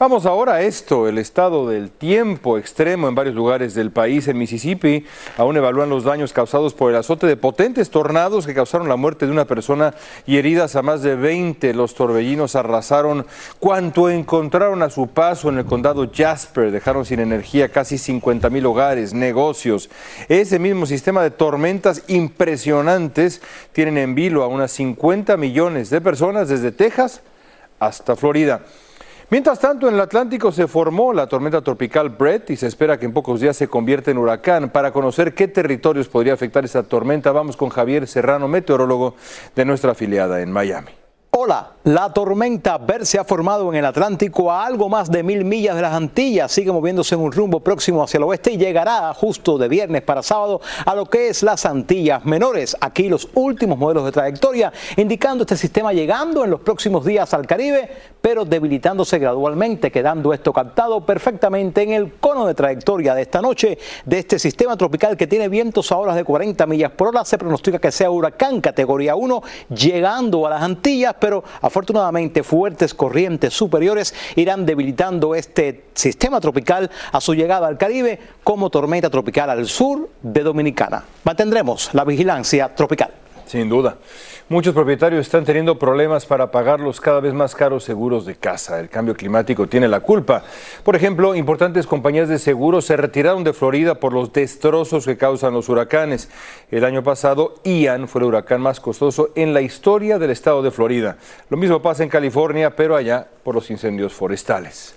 Vamos 0.03 0.27
ahora 0.27 0.55
a 0.55 0.63
esto, 0.63 1.07
el 1.07 1.17
estado 1.17 1.69
del 1.69 1.93
tiempo 1.93 2.59
extremo 2.59 3.07
en 3.07 3.15
varios 3.15 3.37
lugares 3.37 3.73
del 3.73 3.93
país. 3.93 4.27
En 4.27 4.37
Mississippi 4.37 5.07
aún 5.39 5.57
evalúan 5.57 5.91
los 5.91 6.03
daños 6.03 6.33
causados 6.33 6.75
por 6.75 6.91
el 6.91 6.97
azote 6.97 7.29
de 7.29 7.37
potentes 7.37 7.89
tornados 7.89 8.45
que 8.45 8.53
causaron 8.53 8.89
la 8.89 8.97
muerte 8.97 9.27
de 9.27 9.31
una 9.31 9.45
persona 9.45 9.95
y 10.27 10.39
heridas 10.39 10.75
a 10.75 10.83
más 10.83 11.03
de 11.03 11.15
20. 11.15 11.73
Los 11.75 11.95
torbellinos 11.95 12.57
arrasaron 12.57 13.27
cuanto 13.61 14.11
encontraron 14.11 14.83
a 14.83 14.91
su 14.91 15.07
paso 15.07 15.51
en 15.51 15.59
el 15.59 15.67
condado 15.67 16.11
Jasper. 16.13 16.73
Dejaron 16.73 17.05
sin 17.05 17.21
energía 17.21 17.69
casi 17.69 17.97
50 17.97 18.51
mil 18.51 18.67
hogares, 18.67 19.15
negocios. 19.15 19.89
Ese 20.29 20.59
mismo 20.59 20.85
sistema 20.85 21.23
de 21.23 21.31
tormentas 21.31 22.03
impresionantes 22.09 23.41
tienen 23.71 23.99
en 23.99 24.17
vilo 24.17 24.43
a 24.43 24.49
unas 24.49 24.73
50 24.73 25.37
millones 25.37 25.91
de 25.91 26.01
personas 26.01 26.49
desde 26.49 26.73
Texas 26.73 27.21
hasta 27.79 28.17
Florida. 28.17 28.63
Mientras 29.33 29.61
tanto, 29.61 29.89
en 29.89 29.95
el 29.95 30.01
Atlántico 30.03 30.53
se 30.53 30.69
formó 30.69 31.15
la 31.15 31.27
tormenta 31.27 31.63
tropical 31.63 32.11
Brett 32.11 32.51
y 32.51 32.57
se 32.57 32.67
espera 32.67 32.99
que 32.99 33.07
en 33.07 33.15
pocos 33.15 33.41
días 33.41 33.57
se 33.57 33.67
convierta 33.67 34.11
en 34.11 34.19
huracán. 34.19 34.69
Para 34.69 34.93
conocer 34.93 35.33
qué 35.33 35.49
territorios 35.49 36.07
podría 36.07 36.35
afectar 36.35 36.67
esta 36.67 36.83
tormenta, 36.83 37.33
vamos 37.33 37.57
con 37.57 37.71
Javier 37.71 38.07
Serrano, 38.07 38.47
meteorólogo 38.47 39.17
de 39.57 39.65
nuestra 39.65 39.93
afiliada 39.93 40.43
en 40.43 40.53
Miami. 40.53 41.02
Hola, 41.35 41.77
la 41.85 42.13
tormenta 42.13 42.77
Bert 42.77 43.05
se 43.05 43.19
ha 43.19 43.25
formado 43.25 43.71
en 43.71 43.79
el 43.79 43.87
Atlántico 43.87 44.53
a 44.53 44.67
algo 44.67 44.91
más 44.91 45.11
de 45.11 45.23
mil 45.23 45.47
millas 45.47 45.75
de 45.75 45.81
las 45.81 45.95
Antillas, 45.95 46.53
sigue 46.53 46.71
moviéndose 46.71 47.15
en 47.15 47.23
un 47.23 47.33
rumbo 47.33 47.61
próximo 47.61 48.03
hacia 48.03 48.19
el 48.19 48.25
oeste 48.25 48.53
y 48.53 48.59
llegará 48.59 49.15
justo 49.15 49.57
de 49.57 49.67
viernes 49.67 50.03
para 50.03 50.23
sábado 50.23 50.61
a 50.85 50.95
lo 50.95 51.07
que 51.07 51.29
es 51.29 51.43
las 51.43 51.65
Antillas 51.65 52.27
Menores. 52.27 52.77
Aquí 52.79 53.09
los 53.09 53.31
últimos 53.33 53.79
modelos 53.79 54.05
de 54.05 54.13
trayectoria 54.13 54.75
indicando 54.99 55.45
este 55.45 55.57
sistema 55.57 55.95
llegando 55.95 56.45
en 56.45 56.51
los 56.51 56.61
próximos 56.61 57.03
días 57.07 57.33
al 57.33 57.47
Caribe, 57.47 57.89
pero 58.21 58.45
debilitándose 58.45 59.19
gradualmente, 59.19 59.91
quedando 59.91 60.35
esto 60.35 60.53
captado 60.53 61.01
perfectamente 61.07 61.81
en 61.81 61.93
el 61.93 62.13
cono 62.13 62.45
de 62.45 62.55
trayectoria 62.55 63.15
de 63.15 63.23
esta 63.23 63.41
noche 63.41 63.79
de 64.05 64.19
este 64.19 64.39
sistema 64.39 64.77
tropical 64.77 65.17
que 65.17 65.27
tiene 65.27 65.49
vientos 65.49 65.93
a 65.93 65.97
horas 65.97 66.15
de 66.15 66.25
40 66.25 66.67
millas 66.67 66.91
por 66.91 67.09
hora. 67.09 67.25
Se 67.25 67.39
pronostica 67.39 67.79
que 67.79 67.91
sea 67.91 68.11
huracán 68.11 68.61
categoría 68.61 69.17
1 69.17 69.43
llegando 69.71 70.47
a 70.47 70.51
las 70.51 70.63
Antillas 70.63 71.15
pero 71.23 71.45
afortunadamente 71.61 72.43
fuertes 72.43 72.95
corrientes 72.95 73.55
superiores 73.55 74.13
irán 74.35 74.67
debilitando 74.67 75.37
este 75.37 75.85
sistema 75.95 76.41
tropical 76.41 76.91
a 77.13 77.21
su 77.21 77.33
llegada 77.33 77.69
al 77.69 77.79
Caribe 77.79 78.19
como 78.43 78.71
tormenta 78.71 79.09
tropical 79.09 79.49
al 79.49 79.69
sur 79.69 80.11
de 80.21 80.43
Dominicana. 80.43 81.05
Mantendremos 81.23 81.91
la 81.93 82.05
vigilancia 82.05 82.75
tropical. 82.75 83.22
Sin 83.53 83.69
duda. 83.69 83.99
Muchos 84.49 84.73
propietarios 84.73 85.21
están 85.21 85.45
teniendo 85.45 85.79
problemas 85.79 86.25
para 86.25 86.51
pagar 86.51 86.81
los 86.81 87.03
cada 87.03 87.21
vez 87.21 87.35
más 87.35 87.55
caros 87.55 87.85
seguros 87.85 88.25
de 88.25 88.35
casa. 88.35 88.81
El 88.81 88.89
cambio 88.89 89.15
climático 89.15 89.67
tiene 89.67 89.89
la 89.89 90.01
culpa. 90.01 90.43
Por 90.83 90.97
ejemplo, 90.97 91.35
importantes 91.35 91.87
compañías 91.87 92.31
de 92.31 92.39
seguros 92.39 92.87
se 92.87 92.97
retiraron 92.97 93.45
de 93.45 93.53
Florida 93.53 93.97
por 93.97 94.15
los 94.15 94.33
destrozos 94.33 95.05
que 95.05 95.19
causan 95.19 95.53
los 95.53 95.69
huracanes. 95.69 96.31
El 96.71 96.87
año 96.87 97.03
pasado, 97.03 97.57
Ian 97.63 98.09
fue 98.09 98.23
el 98.23 98.29
huracán 98.29 98.63
más 98.63 98.81
costoso 98.81 99.33
en 99.35 99.53
la 99.53 99.61
historia 99.61 100.19
del 100.19 100.31
estado 100.31 100.63
de 100.63 100.71
Florida. 100.71 101.19
Lo 101.51 101.59
mismo 101.59 101.83
pasa 101.83 102.05
en 102.05 102.09
California, 102.09 102.75
pero 102.75 102.97
allá 102.97 103.27
por 103.45 103.55
los 103.55 103.71
incendios 103.71 104.15
forestales. 104.15 104.95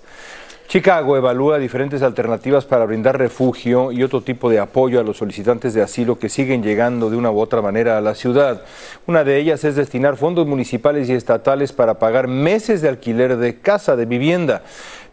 Chicago 0.68 1.16
evalúa 1.16 1.60
diferentes 1.60 2.02
alternativas 2.02 2.64
para 2.64 2.84
brindar 2.86 3.16
refugio 3.16 3.92
y 3.92 4.02
otro 4.02 4.22
tipo 4.22 4.50
de 4.50 4.58
apoyo 4.58 4.98
a 4.98 5.04
los 5.04 5.16
solicitantes 5.16 5.74
de 5.74 5.82
asilo 5.82 6.18
que 6.18 6.28
siguen 6.28 6.60
llegando 6.60 7.08
de 7.08 7.16
una 7.16 7.30
u 7.30 7.38
otra 7.38 7.62
manera 7.62 7.96
a 7.96 8.00
la 8.00 8.16
ciudad. 8.16 8.62
Una 9.06 9.22
de 9.22 9.38
ellas 9.38 9.62
es 9.62 9.76
destinar 9.76 10.16
fondos 10.16 10.44
municipales 10.44 11.08
y 11.08 11.12
estatales 11.12 11.72
para 11.72 12.00
pagar 12.00 12.26
meses 12.26 12.82
de 12.82 12.88
alquiler 12.88 13.36
de 13.36 13.60
casa, 13.60 13.94
de 13.94 14.06
vivienda, 14.06 14.62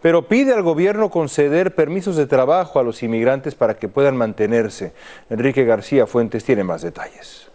pero 0.01 0.27
pide 0.27 0.53
al 0.53 0.63
gobierno 0.63 1.12
conceder 1.12 1.75
permisos 1.75 2.15
de 2.15 2.25
trabajo 2.25 2.79
a 2.79 2.83
los 2.83 3.03
inmigrantes 3.03 3.53
para 3.53 3.75
que 3.75 3.88
puedan 3.88 4.17
mantenerse. 4.17 4.93
Enrique 5.29 5.65
García 5.65 6.07
Fuentes 6.07 6.43
tiene 6.43 6.63
más 6.63 6.81
detalles. 6.81 7.52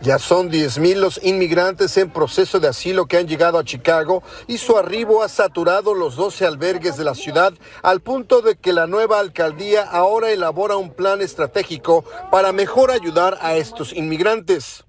Ya 0.00 0.20
son 0.20 0.48
10.000 0.48 0.94
los 0.94 1.20
inmigrantes 1.24 1.96
en 1.96 2.10
proceso 2.10 2.60
de 2.60 2.68
asilo 2.68 3.06
que 3.06 3.16
han 3.16 3.26
llegado 3.26 3.58
a 3.58 3.64
Chicago 3.64 4.22
y 4.46 4.58
su 4.58 4.78
arribo 4.78 5.24
ha 5.24 5.28
saturado 5.28 5.92
los 5.92 6.14
12 6.14 6.46
albergues 6.46 6.96
de 6.96 7.02
la 7.02 7.16
ciudad 7.16 7.52
al 7.82 8.00
punto 8.00 8.40
de 8.40 8.54
que 8.54 8.72
la 8.72 8.86
nueva 8.86 9.18
alcaldía 9.18 9.82
ahora 9.82 10.30
elabora 10.30 10.76
un 10.76 10.94
plan 10.94 11.20
estratégico 11.20 12.04
para 12.30 12.52
mejor 12.52 12.92
ayudar 12.92 13.38
a 13.40 13.56
estos 13.56 13.92
inmigrantes. 13.92 14.84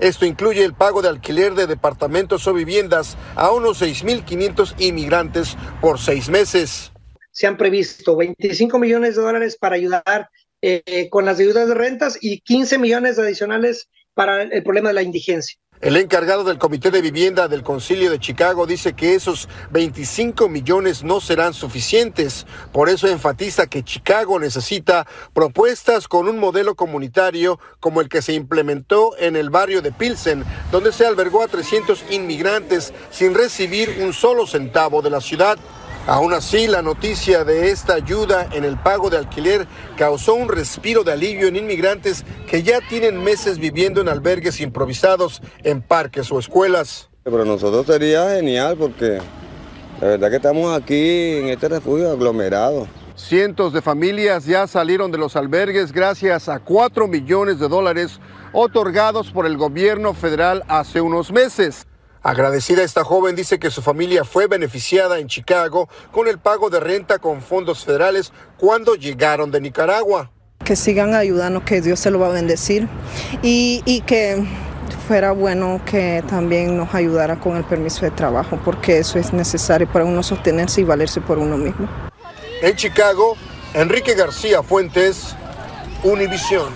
Esto 0.00 0.26
incluye 0.26 0.64
el 0.64 0.74
pago 0.74 1.00
de 1.00 1.08
alquiler 1.08 1.54
de 1.54 1.68
departamentos 1.68 2.46
o 2.48 2.52
viviendas 2.52 3.16
a 3.36 3.52
unos 3.52 3.80
6.500 3.80 4.74
inmigrantes 4.78 5.56
por 5.80 6.00
seis 6.00 6.28
meses. 6.28 6.90
Se 7.30 7.46
han 7.46 7.56
previsto 7.56 8.16
25 8.16 8.80
millones 8.80 9.14
de 9.14 9.22
dólares 9.22 9.56
para 9.56 9.76
ayudar 9.76 10.28
eh, 10.60 11.08
con 11.08 11.24
las 11.24 11.38
deudas 11.38 11.68
de 11.68 11.74
rentas 11.74 12.18
y 12.20 12.40
15 12.40 12.78
millones 12.78 13.18
adicionales 13.18 13.88
para 14.20 14.42
el 14.42 14.62
problema 14.62 14.90
de 14.90 14.94
la 14.96 15.02
indigencia. 15.02 15.58
El 15.80 15.96
encargado 15.96 16.44
del 16.44 16.58
Comité 16.58 16.90
de 16.90 17.00
Vivienda 17.00 17.48
del 17.48 17.62
Concilio 17.62 18.10
de 18.10 18.18
Chicago 18.18 18.66
dice 18.66 18.92
que 18.92 19.14
esos 19.14 19.48
25 19.70 20.46
millones 20.50 21.02
no 21.02 21.22
serán 21.22 21.54
suficientes. 21.54 22.46
Por 22.70 22.90
eso 22.90 23.08
enfatiza 23.08 23.66
que 23.66 23.82
Chicago 23.82 24.38
necesita 24.38 25.06
propuestas 25.32 26.06
con 26.06 26.28
un 26.28 26.38
modelo 26.38 26.74
comunitario 26.74 27.58
como 27.80 28.02
el 28.02 28.10
que 28.10 28.20
se 28.20 28.34
implementó 28.34 29.16
en 29.16 29.36
el 29.36 29.48
barrio 29.48 29.80
de 29.80 29.90
Pilsen, 29.90 30.44
donde 30.70 30.92
se 30.92 31.06
albergó 31.06 31.42
a 31.42 31.48
300 31.48 32.04
inmigrantes 32.10 32.92
sin 33.10 33.32
recibir 33.32 34.00
un 34.02 34.12
solo 34.12 34.46
centavo 34.46 35.00
de 35.00 35.08
la 35.08 35.22
ciudad. 35.22 35.58
Aún 36.06 36.32
así, 36.32 36.66
la 36.66 36.82
noticia 36.82 37.44
de 37.44 37.70
esta 37.70 37.94
ayuda 37.94 38.48
en 38.52 38.64
el 38.64 38.76
pago 38.78 39.10
de 39.10 39.18
alquiler 39.18 39.66
causó 39.96 40.34
un 40.34 40.48
respiro 40.48 41.04
de 41.04 41.12
alivio 41.12 41.46
en 41.46 41.56
inmigrantes 41.56 42.24
que 42.48 42.62
ya 42.62 42.80
tienen 42.88 43.22
meses 43.22 43.58
viviendo 43.58 44.00
en 44.00 44.08
albergues 44.08 44.60
improvisados 44.60 45.42
en 45.62 45.82
parques 45.82 46.32
o 46.32 46.38
escuelas. 46.38 47.10
Para 47.22 47.44
nosotros 47.44 47.86
sería 47.86 48.30
genial 48.30 48.76
porque 48.78 49.18
la 50.00 50.08
verdad 50.08 50.30
que 50.30 50.36
estamos 50.36 50.76
aquí 50.76 51.36
en 51.38 51.48
este 51.50 51.68
refugio 51.68 52.10
aglomerado. 52.10 52.88
Cientos 53.14 53.74
de 53.74 53.82
familias 53.82 54.46
ya 54.46 54.66
salieron 54.66 55.10
de 55.12 55.18
los 55.18 55.36
albergues 55.36 55.92
gracias 55.92 56.48
a 56.48 56.60
4 56.60 57.06
millones 57.06 57.58
de 57.58 57.68
dólares 57.68 58.18
otorgados 58.52 59.30
por 59.30 59.44
el 59.44 59.58
gobierno 59.58 60.14
federal 60.14 60.64
hace 60.66 61.02
unos 61.02 61.30
meses. 61.30 61.86
Agradecida 62.22 62.82
esta 62.82 63.02
joven 63.02 63.34
dice 63.34 63.58
que 63.58 63.70
su 63.70 63.80
familia 63.80 64.24
fue 64.24 64.46
beneficiada 64.46 65.18
en 65.18 65.26
Chicago 65.26 65.88
con 66.12 66.28
el 66.28 66.38
pago 66.38 66.68
de 66.68 66.78
renta 66.78 67.18
con 67.18 67.40
fondos 67.40 67.84
federales 67.84 68.32
cuando 68.58 68.94
llegaron 68.94 69.50
de 69.50 69.60
Nicaragua. 69.60 70.30
Que 70.62 70.76
sigan 70.76 71.14
ayudando, 71.14 71.64
que 71.64 71.80
Dios 71.80 71.98
se 71.98 72.10
lo 72.10 72.18
va 72.18 72.26
a 72.26 72.30
bendecir 72.30 72.86
y, 73.42 73.82
y 73.86 74.02
que 74.02 74.44
fuera 75.08 75.32
bueno 75.32 75.80
que 75.86 76.22
también 76.28 76.76
nos 76.76 76.94
ayudara 76.94 77.40
con 77.40 77.56
el 77.56 77.64
permiso 77.64 78.02
de 78.02 78.10
trabajo, 78.10 78.58
porque 78.64 78.98
eso 78.98 79.18
es 79.18 79.32
necesario 79.32 79.90
para 79.90 80.04
uno 80.04 80.22
sostenerse 80.22 80.82
y 80.82 80.84
valerse 80.84 81.22
por 81.22 81.38
uno 81.38 81.56
mismo. 81.56 81.88
En 82.60 82.76
Chicago, 82.76 83.36
Enrique 83.72 84.14
García 84.14 84.62
Fuentes, 84.62 85.34
Univisión. 86.02 86.72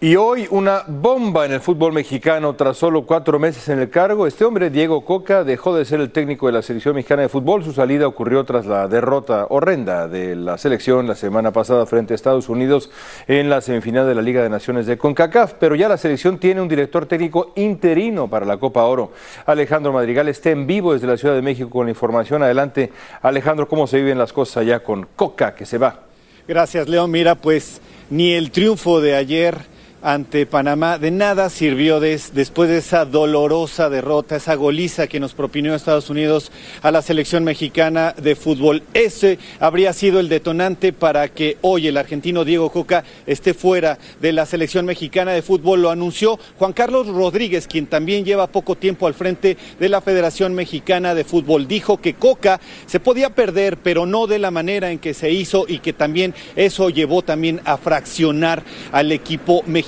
Y 0.00 0.14
hoy 0.14 0.46
una 0.52 0.84
bomba 0.86 1.44
en 1.44 1.50
el 1.50 1.60
fútbol 1.60 1.92
mexicano 1.92 2.54
tras 2.54 2.76
solo 2.76 3.04
cuatro 3.04 3.40
meses 3.40 3.68
en 3.68 3.80
el 3.80 3.90
cargo. 3.90 4.28
Este 4.28 4.44
hombre, 4.44 4.70
Diego 4.70 5.04
Coca, 5.04 5.42
dejó 5.42 5.74
de 5.74 5.84
ser 5.84 5.98
el 5.98 6.12
técnico 6.12 6.46
de 6.46 6.52
la 6.52 6.62
selección 6.62 6.94
mexicana 6.94 7.22
de 7.22 7.28
fútbol. 7.28 7.64
Su 7.64 7.72
salida 7.72 8.06
ocurrió 8.06 8.44
tras 8.44 8.64
la 8.64 8.86
derrota 8.86 9.48
horrenda 9.50 10.06
de 10.06 10.36
la 10.36 10.56
selección 10.56 11.08
la 11.08 11.16
semana 11.16 11.50
pasada 11.50 11.84
frente 11.84 12.14
a 12.14 12.14
Estados 12.14 12.48
Unidos 12.48 12.92
en 13.26 13.50
la 13.50 13.60
semifinal 13.60 14.06
de 14.06 14.14
la 14.14 14.22
Liga 14.22 14.40
de 14.40 14.48
Naciones 14.48 14.86
de 14.86 14.96
CONCACAF. 14.96 15.54
Pero 15.54 15.74
ya 15.74 15.88
la 15.88 15.96
selección 15.96 16.38
tiene 16.38 16.60
un 16.60 16.68
director 16.68 17.06
técnico 17.06 17.52
interino 17.56 18.28
para 18.28 18.46
la 18.46 18.56
Copa 18.56 18.84
Oro. 18.84 19.10
Alejandro 19.46 19.92
Madrigal 19.92 20.28
está 20.28 20.50
en 20.50 20.68
vivo 20.68 20.92
desde 20.92 21.08
la 21.08 21.16
Ciudad 21.16 21.34
de 21.34 21.42
México 21.42 21.70
con 21.70 21.86
la 21.86 21.90
información. 21.90 22.44
Adelante, 22.44 22.92
Alejandro, 23.20 23.66
¿cómo 23.66 23.88
se 23.88 23.96
viven 23.96 24.16
las 24.16 24.32
cosas 24.32 24.58
allá 24.58 24.78
con 24.78 25.08
Coca 25.16 25.56
que 25.56 25.66
se 25.66 25.76
va? 25.76 26.02
Gracias, 26.46 26.86
León. 26.88 27.10
Mira, 27.10 27.34
pues 27.34 27.80
ni 28.10 28.34
el 28.34 28.52
triunfo 28.52 29.00
de 29.00 29.16
ayer 29.16 29.58
ante 30.02 30.46
Panamá 30.46 30.98
de 30.98 31.10
nada 31.10 31.50
sirvió 31.50 31.98
después 31.98 32.68
de 32.68 32.78
esa 32.78 33.04
dolorosa 33.04 33.90
derrota, 33.90 34.36
esa 34.36 34.54
goliza 34.54 35.08
que 35.08 35.18
nos 35.18 35.34
propinó 35.34 35.74
Estados 35.74 36.08
Unidos 36.08 36.52
a 36.82 36.90
la 36.90 37.02
selección 37.02 37.42
mexicana 37.44 38.14
de 38.16 38.36
fútbol. 38.36 38.82
Ese 38.94 39.38
habría 39.58 39.92
sido 39.92 40.20
el 40.20 40.28
detonante 40.28 40.92
para 40.92 41.28
que 41.28 41.56
hoy 41.62 41.88
el 41.88 41.96
argentino 41.96 42.44
Diego 42.44 42.70
Coca 42.70 43.02
esté 43.26 43.54
fuera 43.54 43.98
de 44.20 44.32
la 44.32 44.46
selección 44.46 44.86
mexicana 44.86 45.32
de 45.32 45.42
fútbol. 45.42 45.82
Lo 45.82 45.90
anunció 45.90 46.38
Juan 46.58 46.72
Carlos 46.72 47.08
Rodríguez, 47.08 47.66
quien 47.66 47.86
también 47.86 48.24
lleva 48.24 48.46
poco 48.46 48.76
tiempo 48.76 49.06
al 49.06 49.14
frente 49.14 49.56
de 49.80 49.88
la 49.88 50.00
Federación 50.00 50.54
Mexicana 50.54 51.14
de 51.14 51.24
Fútbol. 51.24 51.66
Dijo 51.66 51.98
que 51.98 52.14
Coca 52.14 52.60
se 52.86 53.00
podía 53.00 53.30
perder, 53.30 53.78
pero 53.78 54.06
no 54.06 54.26
de 54.26 54.38
la 54.38 54.50
manera 54.50 54.90
en 54.90 54.98
que 54.98 55.14
se 55.14 55.30
hizo 55.30 55.66
y 55.68 55.78
que 55.78 55.92
también 55.92 56.34
eso 56.56 56.90
llevó 56.90 57.22
también 57.22 57.60
a 57.64 57.76
fraccionar 57.76 58.62
al 58.92 59.12
equipo 59.12 59.62
mexicano 59.66 59.87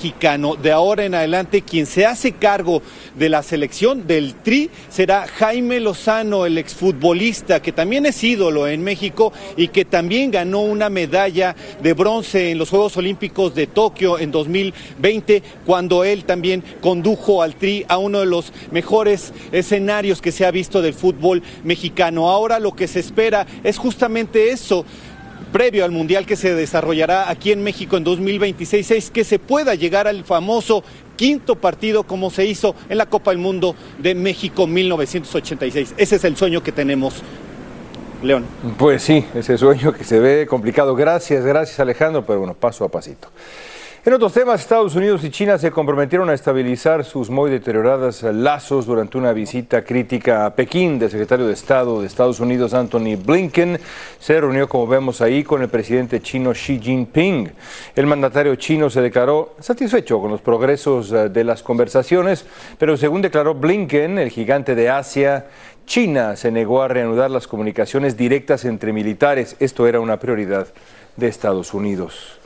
De 0.63 0.71
ahora 0.71 1.05
en 1.05 1.13
adelante, 1.13 1.61
quien 1.61 1.85
se 1.85 2.07
hace 2.07 2.31
cargo 2.31 2.81
de 3.15 3.29
la 3.29 3.43
selección 3.43 4.07
del 4.07 4.33
Tri 4.33 4.71
será 4.89 5.27
Jaime 5.27 5.79
Lozano, 5.79 6.47
el 6.47 6.57
exfutbolista 6.57 7.61
que 7.61 7.71
también 7.71 8.07
es 8.07 8.23
ídolo 8.23 8.67
en 8.67 8.83
México 8.83 9.31
y 9.57 9.67
que 9.67 9.85
también 9.85 10.31
ganó 10.31 10.61
una 10.61 10.89
medalla 10.89 11.55
de 11.83 11.93
bronce 11.93 12.49
en 12.49 12.57
los 12.57 12.71
Juegos 12.71 12.97
Olímpicos 12.97 13.53
de 13.53 13.67
Tokio 13.67 14.17
en 14.17 14.31
2020, 14.31 15.43
cuando 15.67 16.03
él 16.03 16.23
también 16.23 16.63
condujo 16.81 17.43
al 17.43 17.53
Tri 17.53 17.85
a 17.87 17.99
uno 17.99 18.21
de 18.21 18.25
los 18.25 18.53
mejores 18.71 19.31
escenarios 19.51 20.19
que 20.19 20.31
se 20.31 20.47
ha 20.47 20.51
visto 20.51 20.81
del 20.81 20.95
fútbol 20.95 21.43
mexicano. 21.63 22.27
Ahora 22.27 22.57
lo 22.57 22.75
que 22.75 22.87
se 22.87 23.01
espera 23.01 23.45
es 23.63 23.77
justamente 23.77 24.49
eso 24.49 24.83
previo 25.51 25.85
al 25.85 25.91
Mundial 25.91 26.25
que 26.25 26.35
se 26.35 26.53
desarrollará 26.53 27.29
aquí 27.29 27.51
en 27.51 27.63
México 27.63 27.97
en 27.97 28.03
2026 28.03 28.91
es 28.91 29.11
que 29.11 29.23
se 29.23 29.39
pueda 29.39 29.75
llegar 29.75 30.07
al 30.07 30.23
famoso 30.23 30.83
quinto 31.15 31.55
partido 31.55 32.03
como 32.03 32.29
se 32.29 32.45
hizo 32.45 32.75
en 32.89 32.97
la 32.97 33.05
Copa 33.05 33.31
del 33.31 33.39
Mundo 33.39 33.75
de 33.99 34.15
México 34.15 34.67
1986. 34.67 35.95
Ese 35.97 36.15
es 36.15 36.23
el 36.23 36.35
sueño 36.35 36.63
que 36.63 36.71
tenemos. 36.71 37.21
León. 38.23 38.45
Pues 38.77 39.01
sí, 39.01 39.25
ese 39.33 39.57
sueño 39.57 39.93
que 39.93 40.03
se 40.03 40.19
ve 40.19 40.45
complicado. 40.47 40.95
Gracias, 40.95 41.43
gracias 41.43 41.79
Alejandro, 41.79 42.25
pero 42.25 42.39
bueno, 42.39 42.53
paso 42.53 42.85
a 42.85 42.89
pasito. 42.89 43.29
En 44.03 44.13
otros 44.13 44.33
temas, 44.33 44.61
Estados 44.61 44.95
Unidos 44.95 45.23
y 45.23 45.29
China 45.29 45.59
se 45.59 45.69
comprometieron 45.69 46.27
a 46.31 46.33
estabilizar 46.33 47.05
sus 47.05 47.29
muy 47.29 47.51
deteriorados 47.51 48.23
lazos 48.23 48.87
durante 48.87 49.15
una 49.19 49.31
visita 49.31 49.83
crítica 49.83 50.47
a 50.47 50.55
Pekín 50.55 50.97
del 50.97 51.11
secretario 51.11 51.45
de 51.45 51.53
Estado 51.53 52.01
de 52.01 52.07
Estados 52.07 52.39
Unidos, 52.39 52.73
Anthony 52.73 53.15
Blinken. 53.23 53.79
Se 54.17 54.41
reunió, 54.41 54.67
como 54.67 54.87
vemos 54.87 55.21
ahí, 55.21 55.43
con 55.43 55.61
el 55.61 55.69
presidente 55.69 56.19
chino 56.19 56.51
Xi 56.51 56.79
Jinping. 56.79 57.51
El 57.95 58.07
mandatario 58.07 58.55
chino 58.55 58.89
se 58.89 59.01
declaró 59.01 59.53
satisfecho 59.59 60.19
con 60.19 60.31
los 60.31 60.41
progresos 60.41 61.11
eh, 61.11 61.29
de 61.29 61.43
las 61.43 61.61
conversaciones, 61.61 62.47
pero 62.79 62.97
según 62.97 63.21
declaró 63.21 63.53
Blinken, 63.53 64.17
el 64.17 64.31
gigante 64.31 64.73
de 64.73 64.89
Asia, 64.89 65.45
China 65.85 66.35
se 66.37 66.49
negó 66.49 66.81
a 66.81 66.87
reanudar 66.87 67.29
las 67.29 67.47
comunicaciones 67.47 68.17
directas 68.17 68.65
entre 68.65 68.93
militares. 68.93 69.55
Esto 69.59 69.85
era 69.85 69.99
una 69.99 70.17
prioridad 70.17 70.69
de 71.17 71.27
Estados 71.27 71.75
Unidos. 71.75 72.40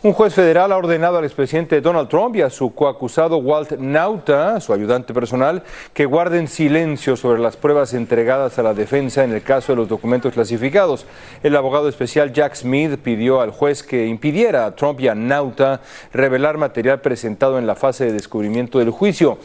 Un 0.00 0.12
juez 0.12 0.32
federal 0.32 0.70
ha 0.70 0.76
ordenado 0.76 1.18
al 1.18 1.24
expresidente 1.24 1.80
Donald 1.80 2.08
Trump 2.08 2.36
y 2.36 2.42
a 2.42 2.50
su 2.50 2.72
coacusado 2.72 3.38
Walt 3.38 3.72
Nauta, 3.72 4.60
su 4.60 4.72
ayudante 4.72 5.12
personal, 5.12 5.64
que 5.92 6.06
guarden 6.06 6.46
silencio 6.46 7.16
sobre 7.16 7.40
las 7.40 7.56
pruebas 7.56 7.94
entregadas 7.94 8.60
a 8.60 8.62
la 8.62 8.74
defensa 8.74 9.24
en 9.24 9.32
el 9.32 9.42
caso 9.42 9.72
de 9.72 9.76
los 9.76 9.88
documentos 9.88 10.34
clasificados. 10.34 11.04
El 11.42 11.56
abogado 11.56 11.88
especial 11.88 12.32
Jack 12.32 12.54
Smith 12.54 12.96
pidió 13.02 13.40
al 13.40 13.50
juez 13.50 13.82
que 13.82 14.06
impidiera 14.06 14.66
a 14.66 14.76
Trump 14.76 15.00
y 15.00 15.08
a 15.08 15.16
Nauta 15.16 15.80
revelar 16.12 16.58
material 16.58 17.00
presentado 17.00 17.58
en 17.58 17.66
la 17.66 17.74
fase 17.74 18.04
de 18.04 18.12
descubrimiento 18.12 18.78
del 18.78 18.90
juicio. 18.90 19.38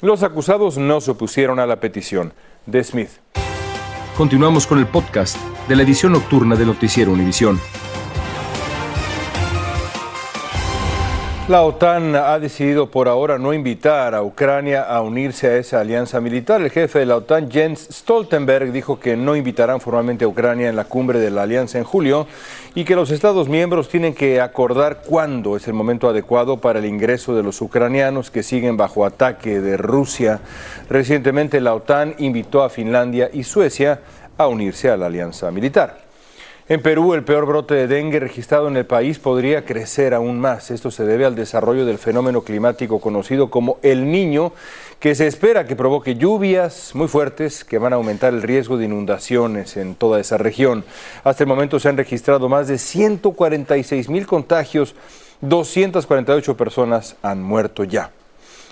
Los 0.00 0.24
acusados 0.24 0.76
no 0.76 1.00
se 1.00 1.12
opusieron 1.12 1.60
a 1.60 1.66
la 1.66 1.78
petición 1.78 2.32
de 2.66 2.82
Smith. 2.82 3.10
Continuamos 4.16 4.66
con 4.66 4.80
el 4.80 4.86
podcast 4.88 5.36
de 5.68 5.76
la 5.76 5.84
edición 5.84 6.10
nocturna 6.10 6.56
de 6.56 6.66
Noticiero 6.66 7.12
Univisión. 7.12 7.60
La 11.46 11.62
OTAN 11.62 12.16
ha 12.16 12.38
decidido 12.38 12.90
por 12.90 13.06
ahora 13.06 13.36
no 13.36 13.52
invitar 13.52 14.14
a 14.14 14.22
Ucrania 14.22 14.80
a 14.80 15.02
unirse 15.02 15.46
a 15.46 15.56
esa 15.58 15.80
alianza 15.80 16.18
militar. 16.18 16.62
El 16.62 16.70
jefe 16.70 17.00
de 17.00 17.04
la 17.04 17.16
OTAN, 17.16 17.50
Jens 17.50 17.86
Stoltenberg, 17.92 18.72
dijo 18.72 18.98
que 18.98 19.14
no 19.14 19.36
invitarán 19.36 19.78
formalmente 19.78 20.24
a 20.24 20.28
Ucrania 20.28 20.70
en 20.70 20.76
la 20.76 20.84
cumbre 20.84 21.18
de 21.18 21.30
la 21.30 21.42
alianza 21.42 21.76
en 21.76 21.84
julio 21.84 22.26
y 22.74 22.84
que 22.84 22.96
los 22.96 23.10
Estados 23.10 23.50
miembros 23.50 23.90
tienen 23.90 24.14
que 24.14 24.40
acordar 24.40 25.02
cuándo 25.06 25.54
es 25.54 25.68
el 25.68 25.74
momento 25.74 26.08
adecuado 26.08 26.62
para 26.62 26.78
el 26.78 26.86
ingreso 26.86 27.36
de 27.36 27.42
los 27.42 27.60
ucranianos 27.60 28.30
que 28.30 28.42
siguen 28.42 28.78
bajo 28.78 29.04
ataque 29.04 29.60
de 29.60 29.76
Rusia. 29.76 30.40
Recientemente 30.88 31.60
la 31.60 31.74
OTAN 31.74 32.14
invitó 32.20 32.62
a 32.62 32.70
Finlandia 32.70 33.28
y 33.30 33.44
Suecia 33.44 34.00
a 34.38 34.48
unirse 34.48 34.88
a 34.88 34.96
la 34.96 35.06
alianza 35.06 35.50
militar. 35.50 36.03
En 36.66 36.80
Perú, 36.80 37.12
el 37.12 37.24
peor 37.24 37.44
brote 37.44 37.74
de 37.74 37.86
dengue 37.86 38.18
registrado 38.18 38.68
en 38.68 38.78
el 38.78 38.86
país 38.86 39.18
podría 39.18 39.66
crecer 39.66 40.14
aún 40.14 40.40
más. 40.40 40.70
Esto 40.70 40.90
se 40.90 41.04
debe 41.04 41.26
al 41.26 41.34
desarrollo 41.34 41.84
del 41.84 41.98
fenómeno 41.98 42.40
climático 42.40 43.02
conocido 43.02 43.50
como 43.50 43.76
el 43.82 44.10
niño, 44.10 44.50
que 44.98 45.14
se 45.14 45.26
espera 45.26 45.66
que 45.66 45.76
provoque 45.76 46.14
lluvias 46.14 46.92
muy 46.94 47.06
fuertes 47.06 47.64
que 47.64 47.76
van 47.76 47.92
a 47.92 47.96
aumentar 47.96 48.32
el 48.32 48.40
riesgo 48.40 48.78
de 48.78 48.86
inundaciones 48.86 49.76
en 49.76 49.94
toda 49.94 50.18
esa 50.20 50.38
región. 50.38 50.86
Hasta 51.22 51.44
el 51.44 51.48
momento 51.48 51.78
se 51.78 51.90
han 51.90 51.98
registrado 51.98 52.48
más 52.48 52.66
de 52.66 52.78
146 52.78 54.08
mil 54.08 54.26
contagios, 54.26 54.94
248 55.42 56.56
personas 56.56 57.16
han 57.20 57.42
muerto 57.42 57.84
ya. 57.84 58.10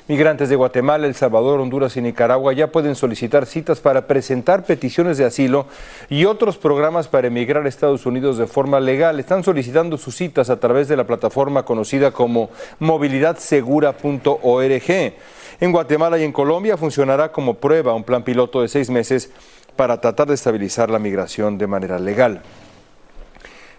Migrantes 0.09 0.49
de 0.49 0.57
Guatemala, 0.57 1.07
El 1.07 1.15
Salvador, 1.15 1.61
Honduras 1.61 1.97
y 1.97 2.01
Nicaragua 2.01 2.53
ya 2.53 2.73
pueden 2.73 2.97
solicitar 2.97 3.47
citas 3.47 3.79
para 3.79 4.09
presentar 4.09 4.65
peticiones 4.65 5.17
de 5.17 5.25
asilo 5.25 5.67
y 6.11 6.25
otros 6.25 6.59
programas 6.59 7.07
para 7.07 7.29
emigrar 7.29 7.65
a 7.65 7.69
Estados 7.69 8.05
Unidos 8.05 8.37
de 8.37 8.49
forma 8.49 8.81
legal. 8.81 9.21
Están 9.21 9.45
solicitando 9.45 9.97
sus 9.97 10.17
citas 10.17 10.51
a 10.51 10.59
través 10.59 10.88
de 10.88 10.97
la 10.97 11.07
plataforma 11.07 11.65
conocida 11.65 12.11
como 12.11 12.51
movilidadsegura.org. 12.81 15.12
En 15.61 15.71
Guatemala 15.71 16.19
y 16.19 16.25
en 16.25 16.33
Colombia 16.33 16.77
funcionará 16.77 17.31
como 17.31 17.55
prueba 17.55 17.95
un 17.95 18.03
plan 18.03 18.25
piloto 18.25 18.61
de 18.61 18.67
seis 18.67 18.91
meses 18.91 19.31
para 19.77 20.01
tratar 20.01 20.27
de 20.27 20.35
estabilizar 20.35 20.91
la 20.91 20.99
migración 20.99 21.59
de 21.59 21.69
manera 21.69 22.01
legal. 22.01 22.43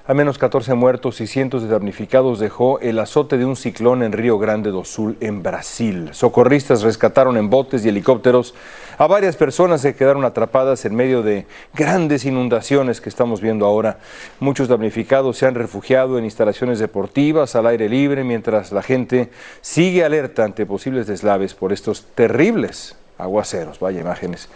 Al 0.05 0.15
menos 0.15 0.37
14 0.37 0.73
muertos 0.73 1.21
y 1.21 1.27
cientos 1.27 1.63
de 1.63 1.69
damnificados 1.69 2.37
dejó 2.37 2.77
el 2.81 2.99
azote 2.99 3.37
de 3.37 3.45
un 3.45 3.55
ciclón 3.55 4.03
en 4.03 4.11
Río 4.11 4.37
Grande 4.37 4.69
do 4.69 4.83
Sul, 4.83 5.15
en 5.21 5.41
Brasil. 5.41 6.09
Socorristas 6.11 6.81
rescataron 6.81 7.37
en 7.37 7.49
botes 7.49 7.85
y 7.85 7.89
helicópteros 7.89 8.53
a 8.97 9.07
varias 9.07 9.37
personas 9.37 9.81
que 9.81 9.95
quedaron 9.95 10.25
atrapadas 10.25 10.83
en 10.83 10.93
medio 10.93 11.23
de 11.23 11.45
grandes 11.73 12.25
inundaciones 12.25 12.99
que 12.99 13.07
estamos 13.07 13.39
viendo 13.39 13.65
ahora. 13.65 13.99
Muchos 14.41 14.67
damnificados 14.67 15.37
se 15.37 15.45
han 15.45 15.55
refugiado 15.55 16.17
en 16.17 16.25
instalaciones 16.25 16.79
deportivas 16.79 17.55
al 17.55 17.67
aire 17.67 17.87
libre 17.87 18.25
mientras 18.25 18.73
la 18.73 18.81
gente 18.81 19.29
sigue 19.61 20.03
alerta 20.03 20.43
ante 20.43 20.65
posibles 20.65 21.07
deslaves 21.07 21.53
por 21.53 21.71
estos 21.71 22.03
terribles 22.13 22.97
aguaceros. 23.17 23.79
Vaya 23.79 24.01
imágenes. 24.01 24.49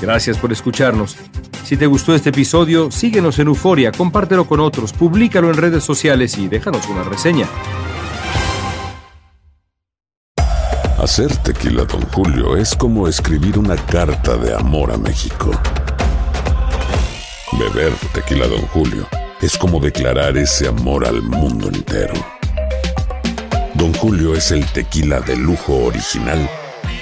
Gracias 0.00 0.38
por 0.38 0.52
escucharnos. 0.52 1.16
Si 1.64 1.76
te 1.76 1.86
gustó 1.86 2.14
este 2.14 2.30
episodio, 2.30 2.90
síguenos 2.90 3.38
en 3.38 3.48
Euforia, 3.48 3.92
compártelo 3.92 4.46
con 4.46 4.60
otros, 4.60 4.92
públicalo 4.92 5.50
en 5.50 5.56
redes 5.56 5.84
sociales 5.84 6.38
y 6.38 6.48
déjanos 6.48 6.88
una 6.88 7.02
reseña. 7.02 7.46
Hacer 10.98 11.36
tequila, 11.38 11.84
Don 11.84 12.02
Julio, 12.12 12.56
es 12.56 12.74
como 12.74 13.08
escribir 13.08 13.58
una 13.58 13.76
carta 13.76 14.36
de 14.36 14.54
amor 14.54 14.92
a 14.92 14.98
México. 14.98 15.50
Beber 17.52 17.92
tequila, 18.12 18.46
Don 18.46 18.62
Julio, 18.62 19.06
es 19.40 19.56
como 19.56 19.80
declarar 19.80 20.36
ese 20.36 20.68
amor 20.68 21.06
al 21.06 21.22
mundo 21.22 21.68
entero. 21.68 22.14
Don 23.74 23.92
Julio 23.94 24.34
es 24.34 24.50
el 24.50 24.66
tequila 24.72 25.20
de 25.20 25.36
lujo 25.36 25.84
original, 25.84 26.48